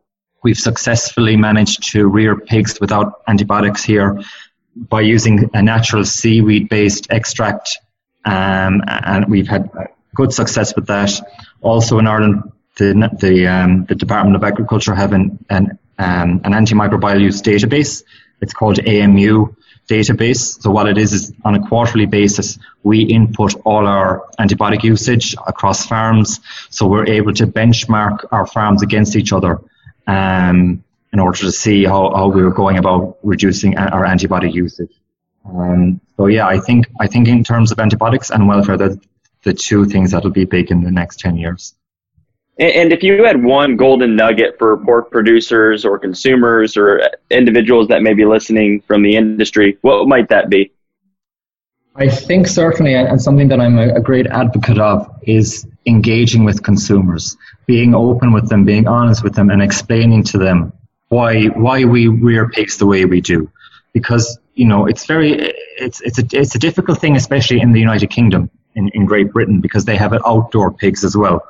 we've 0.45 0.63
successfully 0.71 1.37
managed 1.37 1.79
to 1.93 2.07
rear 2.07 2.39
pigs 2.39 2.79
without 2.79 3.23
antibiotics 3.27 3.83
here 3.83 4.21
by 4.77 5.01
using 5.01 5.49
a 5.55 5.63
natural 5.63 6.05
seaweed 6.05 6.69
based 6.69 7.07
extract 7.11 7.79
um, 8.27 8.83
and 8.87 9.25
we've 9.33 9.49
had 9.49 9.71
good 10.15 10.35
success 10.35 10.77
with 10.77 10.87
that. 10.89 11.13
Also 11.63 11.99
in 11.99 12.07
Ireland, 12.07 12.43
the 12.81 13.11
the, 13.21 13.47
um, 13.47 13.85
the 13.85 13.95
Department 13.95 14.37
of 14.37 14.43
Agriculture 14.43 14.95
have 14.95 15.13
an 15.13 15.39
an, 15.51 15.79
um, 15.99 16.41
an 16.45 16.53
antimicrobial 16.53 17.21
use 17.21 17.43
database. 17.43 18.03
It's 18.41 18.55
called 18.55 18.79
AMU 18.81 19.55
database. 19.87 20.61
So 20.63 20.71
what 20.71 20.89
it 20.89 20.97
is 20.97 21.13
is 21.13 21.33
on 21.45 21.55
a 21.55 21.69
quarterly 21.69 22.07
basis, 22.07 22.59
we 22.83 23.03
input 23.03 23.55
all 23.65 23.87
our 23.87 24.25
antibiotic 24.39 24.83
usage 24.83 25.35
across 25.47 25.87
farms. 25.87 26.41
So 26.71 26.87
we're 26.87 27.07
able 27.07 27.35
to 27.35 27.47
benchmark 27.47 28.27
our 28.33 28.47
farms 28.47 28.83
against 28.83 29.15
each 29.17 29.33
other 29.33 29.61
um, 30.07 30.83
in 31.13 31.19
order 31.19 31.39
to 31.39 31.53
see 31.53 31.85
how, 31.85 32.15
how 32.15 32.29
we 32.29 32.43
were 32.43 32.57
going 32.63 32.79
about 32.79 33.19
reducing 33.23 33.77
our 33.77 34.05
antibiotic 34.05 34.55
usage. 34.55 34.95
Um, 35.45 36.01
so 36.17 36.27
yeah, 36.27 36.47
I 36.47 36.59
think 36.61 36.87
I 37.01 37.07
think 37.07 37.29
in 37.29 37.45
terms 37.45 37.73
of 37.73 37.79
antibiotics 37.79 38.31
and 38.31 38.49
welfare, 38.49 38.79
the 38.79 39.01
the 39.43 39.55
two 39.55 39.87
things 39.87 40.11
that'll 40.13 40.31
be 40.31 40.45
big 40.45 40.71
in 40.71 40.83
the 40.83 40.91
next 40.91 41.21
ten 41.21 41.37
years. 41.37 41.75
And 42.61 42.93
if 42.93 43.03
you 43.03 43.25
had 43.25 43.43
one 43.43 43.77
golden 43.77 44.17
nugget 44.17 44.59
for 44.59 44.77
pork 44.85 45.11
producers 45.11 45.87
or 45.87 45.99
consumers 45.99 46.77
or 46.77 47.01
individuals 47.31 47.89
that 47.89 48.03
may 48.03 48.13
be 48.13 48.27
listening 48.27 48.83
from 48.83 49.03
the 49.03 49.17
industry, 49.17 49.79
what 49.81 50.07
might 50.07 50.29
that 50.29 50.51
be? 50.51 50.71
I 51.97 52.09
think 52.09 52.47
certainly, 52.47 52.95
and 52.95 53.21
something 53.21 53.49
that 53.49 53.61
I'm 53.61 53.79
a 53.79 54.01
great 54.01 54.27
advocate 54.27 54.79
of, 54.79 55.11
is 55.23 55.67
engaging 55.87 56.45
with 56.45 56.63
consumers, 56.63 57.37
being 57.67 57.95
open 57.95 58.33
with 58.33 58.49
them, 58.49 58.65
being 58.65 58.87
honest 58.87 59.25
with 59.25 59.35
them, 59.35 59.51
and 59.51 59.63
explaining 59.63 60.23
to 60.25 60.39
them 60.39 60.73
why 61.09 61.47
why 61.47 61.85
we 61.85 62.09
rear 62.09 62.49
pigs 62.49 62.77
the 62.77 62.87
way 62.87 63.07
we 63.07 63.21
do. 63.21 63.51
Because 63.93 64.39
you 64.61 64.67
know, 64.67 64.85
it's 64.85 65.07
very, 65.07 65.55
it's, 65.79 66.03
it's, 66.03 66.19
a, 66.19 66.25
it's 66.33 66.55
a 66.55 66.59
difficult 66.59 67.01
thing, 67.01 67.17
especially 67.17 67.63
in 67.63 67.73
the 67.73 67.81
United 67.81 68.11
Kingdom, 68.11 68.51
in, 68.75 68.89
in 68.91 69.07
Great 69.07 69.33
Britain, 69.33 69.63
because 69.63 69.87
they 69.87 69.97
have 69.97 70.13
outdoor 70.27 70.71
pigs 70.71 71.03
as 71.03 71.17
well. 71.17 71.43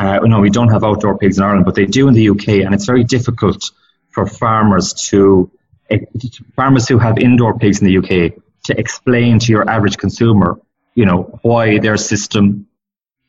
Uh, 0.00 0.18
no, 0.20 0.40
we 0.40 0.48
don't 0.48 0.70
have 0.70 0.82
outdoor 0.82 1.18
pigs 1.18 1.36
in 1.36 1.44
Ireland, 1.44 1.66
but 1.66 1.74
they 1.74 1.84
do 1.84 2.08
in 2.08 2.14
the 2.14 2.30
UK, 2.30 2.48
and 2.64 2.74
it's 2.74 2.86
very 2.86 3.04
difficult 3.04 3.70
for 4.08 4.26
farmers 4.26 4.94
to, 5.10 5.50
farmers 6.56 6.88
who 6.88 6.96
have 6.98 7.18
indoor 7.18 7.58
pigs 7.58 7.82
in 7.82 7.86
the 7.86 7.98
UK, 7.98 8.32
to 8.64 8.78
explain 8.78 9.38
to 9.40 9.52
your 9.52 9.68
average 9.68 9.98
consumer, 9.98 10.58
you 10.94 11.04
know, 11.04 11.38
why 11.42 11.78
their 11.80 11.98
system 11.98 12.66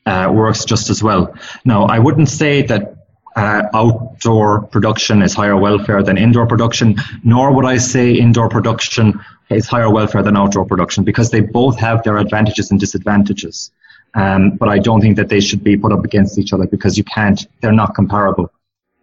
uh, 0.06 0.30
works 0.32 0.64
just 0.64 0.88
as 0.88 1.02
well. 1.02 1.34
Now, 1.66 1.84
I 1.84 1.98
wouldn't 1.98 2.30
say 2.30 2.62
that 2.62 2.96
uh, 3.36 3.64
outdoor 3.74 4.62
production 4.62 5.20
is 5.20 5.34
higher 5.34 5.58
welfare 5.58 6.02
than 6.02 6.16
indoor 6.16 6.46
production, 6.46 6.96
nor 7.22 7.54
would 7.54 7.66
I 7.66 7.76
say 7.76 8.12
indoor 8.14 8.48
production 8.48 9.20
is 9.50 9.66
higher 9.66 9.90
welfare 9.92 10.22
than 10.22 10.38
outdoor 10.38 10.64
production 10.64 11.04
because 11.04 11.30
they 11.30 11.40
both 11.40 11.78
have 11.80 12.02
their 12.02 12.16
advantages 12.16 12.70
and 12.70 12.80
disadvantages. 12.80 13.70
Um, 14.14 14.56
but 14.56 14.68
I 14.68 14.78
don't 14.78 15.00
think 15.00 15.16
that 15.16 15.28
they 15.28 15.40
should 15.40 15.64
be 15.64 15.76
put 15.76 15.92
up 15.92 16.04
against 16.04 16.38
each 16.38 16.52
other 16.52 16.66
because 16.66 16.98
you 16.98 17.04
can't, 17.04 17.46
they're 17.60 17.72
not 17.72 17.94
comparable. 17.94 18.52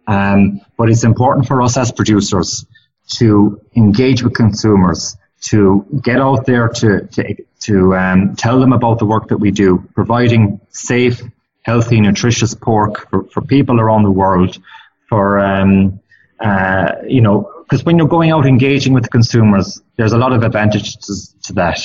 Um, 0.06 0.60
but 0.76 0.88
it's 0.88 1.04
important 1.04 1.46
for 1.46 1.62
us 1.62 1.76
as 1.76 1.92
producers 1.92 2.66
to 3.18 3.60
engage 3.76 4.22
with 4.22 4.34
consumers, 4.34 5.16
to 5.42 5.84
get 6.02 6.20
out 6.20 6.46
there 6.46 6.68
to, 6.68 7.06
to, 7.08 7.36
to 7.60 7.96
um, 7.96 8.36
tell 8.36 8.60
them 8.60 8.72
about 8.72 8.98
the 8.98 9.06
work 9.06 9.28
that 9.28 9.38
we 9.38 9.50
do, 9.50 9.88
providing 9.94 10.60
safe, 10.70 11.20
healthy, 11.62 12.00
nutritious 12.00 12.54
pork 12.54 13.08
for, 13.10 13.24
for 13.24 13.40
people 13.42 13.80
around 13.80 14.04
the 14.04 14.10
world. 14.10 14.58
For 15.08 15.40
um, 15.40 16.00
uh, 16.40 16.94
you 17.06 17.20
know, 17.20 17.50
because 17.62 17.84
when 17.84 17.98
you're 17.98 18.08
going 18.08 18.30
out 18.30 18.46
engaging 18.46 18.92
with 18.92 19.10
consumers, 19.10 19.80
there's 19.96 20.12
a 20.12 20.18
lot 20.18 20.32
of 20.32 20.42
advantages 20.42 21.34
to 21.44 21.52
that, 21.54 21.80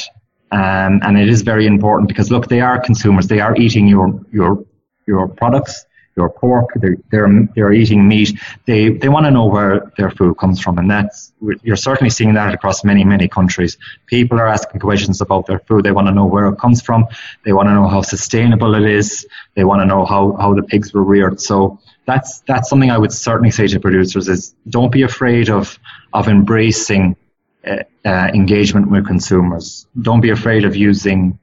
um, 0.55 0.93
and 1.03 1.17
it 1.17 1.29
is 1.29 1.41
very 1.41 1.65
important 1.65 2.07
because 2.07 2.31
look, 2.31 2.47
they 2.47 2.61
are 2.61 2.79
consumers. 2.79 3.27
They 3.27 3.41
are 3.45 3.55
eating 3.55 3.87
your 3.87 4.07
your 4.31 4.65
your 5.07 5.27
products 5.27 5.85
your 6.15 6.29
pork, 6.29 6.69
they're, 6.75 6.97
they're, 7.11 7.29
they're 7.55 7.73
eating 7.73 8.07
meat. 8.07 8.39
They, 8.65 8.89
they 8.89 9.09
want 9.09 9.25
to 9.25 9.31
know 9.31 9.45
where 9.45 9.91
their 9.97 10.09
food 10.09 10.37
comes 10.37 10.61
from. 10.61 10.77
And 10.77 10.89
that's, 10.89 11.33
you're 11.61 11.75
certainly 11.75 12.09
seeing 12.09 12.33
that 12.35 12.53
across 12.53 12.83
many, 12.83 13.03
many 13.03 13.27
countries. 13.27 13.77
People 14.05 14.39
are 14.39 14.47
asking 14.47 14.79
questions 14.79 15.19
about 15.19 15.45
their 15.45 15.59
food. 15.59 15.83
They 15.83 15.91
want 15.91 16.07
to 16.07 16.13
know 16.13 16.25
where 16.25 16.47
it 16.47 16.57
comes 16.57 16.81
from. 16.81 17.05
They 17.43 17.53
want 17.53 17.67
to 17.67 17.73
know 17.73 17.87
how 17.87 18.01
sustainable 18.01 18.75
it 18.75 18.89
is. 18.89 19.27
They 19.55 19.65
want 19.65 19.81
to 19.81 19.85
know 19.85 20.05
how, 20.05 20.37
how 20.39 20.53
the 20.53 20.63
pigs 20.63 20.93
were 20.93 21.03
reared. 21.03 21.41
So 21.41 21.79
that's, 22.05 22.41
that's 22.47 22.69
something 22.69 22.91
I 22.91 22.97
would 22.97 23.11
certainly 23.11 23.51
say 23.51 23.67
to 23.67 23.79
producers 23.79 24.29
is 24.29 24.55
don't 24.69 24.91
be 24.91 25.01
afraid 25.01 25.49
of, 25.49 25.77
of 26.13 26.29
embracing 26.29 27.17
uh, 27.65 27.83
uh, 28.05 28.29
engagement 28.33 28.89
with 28.89 29.05
consumers. 29.07 29.87
Don't 29.99 30.21
be 30.21 30.29
afraid 30.29 30.65
of 30.65 30.75
using 30.75 31.39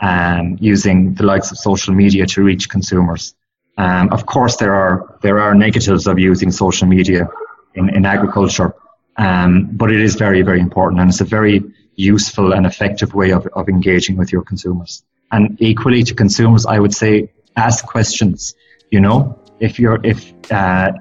um, 0.00 0.56
using 0.60 1.14
the 1.14 1.24
likes 1.24 1.50
of 1.50 1.58
social 1.58 1.94
media 1.94 2.26
to 2.26 2.42
reach 2.42 2.68
consumers. 2.68 3.34
Um, 3.76 4.10
of 4.10 4.26
course, 4.26 4.56
there 4.56 4.74
are 4.74 5.18
there 5.22 5.38
are 5.38 5.54
negatives 5.54 6.06
of 6.06 6.18
using 6.18 6.50
social 6.50 6.88
media 6.88 7.28
in, 7.74 7.94
in 7.94 8.06
agriculture, 8.06 8.74
um, 9.16 9.68
but 9.72 9.90
it 9.92 10.00
is 10.00 10.16
very 10.16 10.42
very 10.42 10.60
important, 10.60 11.00
and 11.00 11.10
it's 11.10 11.20
a 11.20 11.24
very 11.24 11.62
useful 11.94 12.52
and 12.52 12.64
effective 12.64 13.12
way 13.14 13.32
of, 13.32 13.46
of 13.48 13.68
engaging 13.68 14.16
with 14.16 14.32
your 14.32 14.42
consumers. 14.42 15.02
And 15.30 15.60
equally 15.60 16.02
to 16.04 16.14
consumers, 16.14 16.64
I 16.64 16.78
would 16.78 16.94
say 16.94 17.30
ask 17.56 17.84
questions. 17.84 18.54
You 18.90 19.00
know, 19.00 19.38
if 19.60 19.78
you're 19.78 20.00
if 20.04 20.32
uh, 20.50 20.92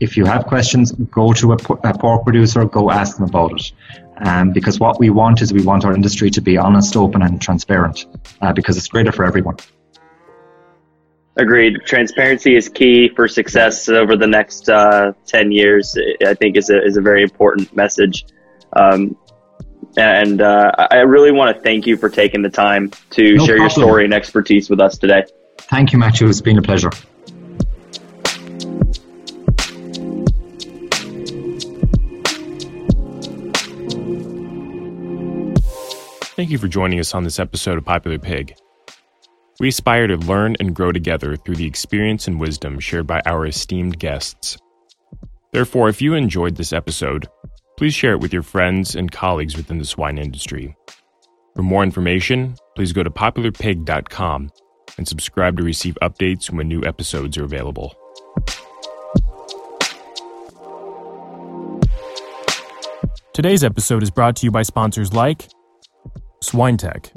if 0.00 0.16
you 0.16 0.24
have 0.24 0.46
questions, 0.46 0.92
go 0.92 1.32
to 1.34 1.52
a, 1.52 1.56
a 1.84 1.98
pork 1.98 2.24
producer, 2.24 2.64
go 2.64 2.90
ask 2.90 3.16
them 3.16 3.28
about 3.28 3.52
it. 3.52 3.72
Um, 4.18 4.52
because 4.52 4.80
what 4.80 4.98
we 4.98 5.10
want 5.10 5.42
is 5.42 5.52
we 5.52 5.62
want 5.62 5.84
our 5.84 5.94
industry 5.94 6.30
to 6.30 6.40
be 6.40 6.56
honest, 6.56 6.96
open, 6.96 7.22
and 7.22 7.40
transparent, 7.40 8.06
uh, 8.40 8.52
because 8.52 8.76
it's 8.76 8.88
greater 8.88 9.12
for 9.12 9.24
everyone. 9.24 9.56
Agreed. 11.36 11.80
Transparency 11.84 12.56
is 12.56 12.70
key 12.70 13.10
for 13.14 13.28
success 13.28 13.90
over 13.90 14.16
the 14.16 14.26
next 14.26 14.70
uh, 14.70 15.12
ten 15.26 15.52
years. 15.52 15.96
I 16.26 16.32
think 16.32 16.56
is 16.56 16.70
a 16.70 16.82
is 16.82 16.96
a 16.96 17.02
very 17.02 17.22
important 17.22 17.76
message. 17.76 18.24
Um, 18.72 19.16
and 19.98 20.40
uh, 20.40 20.72
I 20.90 21.00
really 21.00 21.32
want 21.32 21.56
to 21.56 21.62
thank 21.62 21.86
you 21.86 21.96
for 21.96 22.08
taking 22.08 22.42
the 22.42 22.50
time 22.50 22.90
to 23.10 23.34
no 23.34 23.44
share 23.44 23.56
problem. 23.56 23.60
your 23.60 23.70
story 23.70 24.04
and 24.04 24.14
expertise 24.14 24.68
with 24.70 24.80
us 24.80 24.98
today. 24.98 25.24
Thank 25.58 25.92
you, 25.92 25.98
Matthew. 25.98 26.28
It's 26.28 26.40
been 26.40 26.58
a 26.58 26.62
pleasure. 26.62 26.90
Thank 36.36 36.50
you 36.50 36.58
for 36.58 36.68
joining 36.68 37.00
us 37.00 37.14
on 37.14 37.24
this 37.24 37.40
episode 37.40 37.78
of 37.78 37.86
Popular 37.86 38.18
Pig. 38.18 38.54
We 39.58 39.68
aspire 39.68 40.06
to 40.06 40.18
learn 40.18 40.54
and 40.60 40.76
grow 40.76 40.92
together 40.92 41.34
through 41.34 41.56
the 41.56 41.64
experience 41.64 42.28
and 42.28 42.38
wisdom 42.38 42.78
shared 42.78 43.06
by 43.06 43.22
our 43.24 43.46
esteemed 43.46 43.98
guests. 43.98 44.58
Therefore, 45.52 45.88
if 45.88 46.02
you 46.02 46.12
enjoyed 46.12 46.56
this 46.56 46.74
episode, 46.74 47.26
please 47.78 47.94
share 47.94 48.12
it 48.12 48.20
with 48.20 48.34
your 48.34 48.42
friends 48.42 48.94
and 48.94 49.10
colleagues 49.10 49.56
within 49.56 49.78
the 49.78 49.86
swine 49.86 50.18
industry. 50.18 50.76
For 51.54 51.62
more 51.62 51.82
information, 51.82 52.56
please 52.74 52.92
go 52.92 53.02
to 53.02 53.08
popularpig.com 53.08 54.50
and 54.98 55.08
subscribe 55.08 55.56
to 55.56 55.62
receive 55.62 55.96
updates 56.02 56.50
when 56.50 56.68
new 56.68 56.84
episodes 56.84 57.38
are 57.38 57.44
available. 57.44 57.94
Today's 63.32 63.64
episode 63.64 64.02
is 64.02 64.10
brought 64.10 64.36
to 64.36 64.44
you 64.44 64.50
by 64.50 64.64
sponsors 64.64 65.14
like 65.14 65.48
SwineTech. 66.42 67.10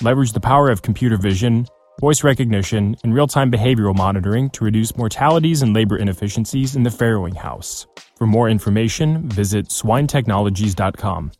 Leverage 0.00 0.32
the 0.32 0.40
power 0.40 0.70
of 0.70 0.82
computer 0.82 1.16
vision, 1.16 1.66
voice 2.00 2.24
recognition, 2.24 2.96
and 3.04 3.14
real 3.14 3.26
time 3.26 3.50
behavioral 3.50 3.94
monitoring 3.96 4.50
to 4.50 4.64
reduce 4.64 4.96
mortalities 4.96 5.62
and 5.62 5.74
labor 5.74 5.96
inefficiencies 5.96 6.76
in 6.76 6.82
the 6.82 6.90
farrowing 6.90 7.36
house. 7.36 7.86
For 8.16 8.26
more 8.26 8.48
information, 8.48 9.28
visit 9.28 9.66
swinetechnologies.com. 9.68 11.32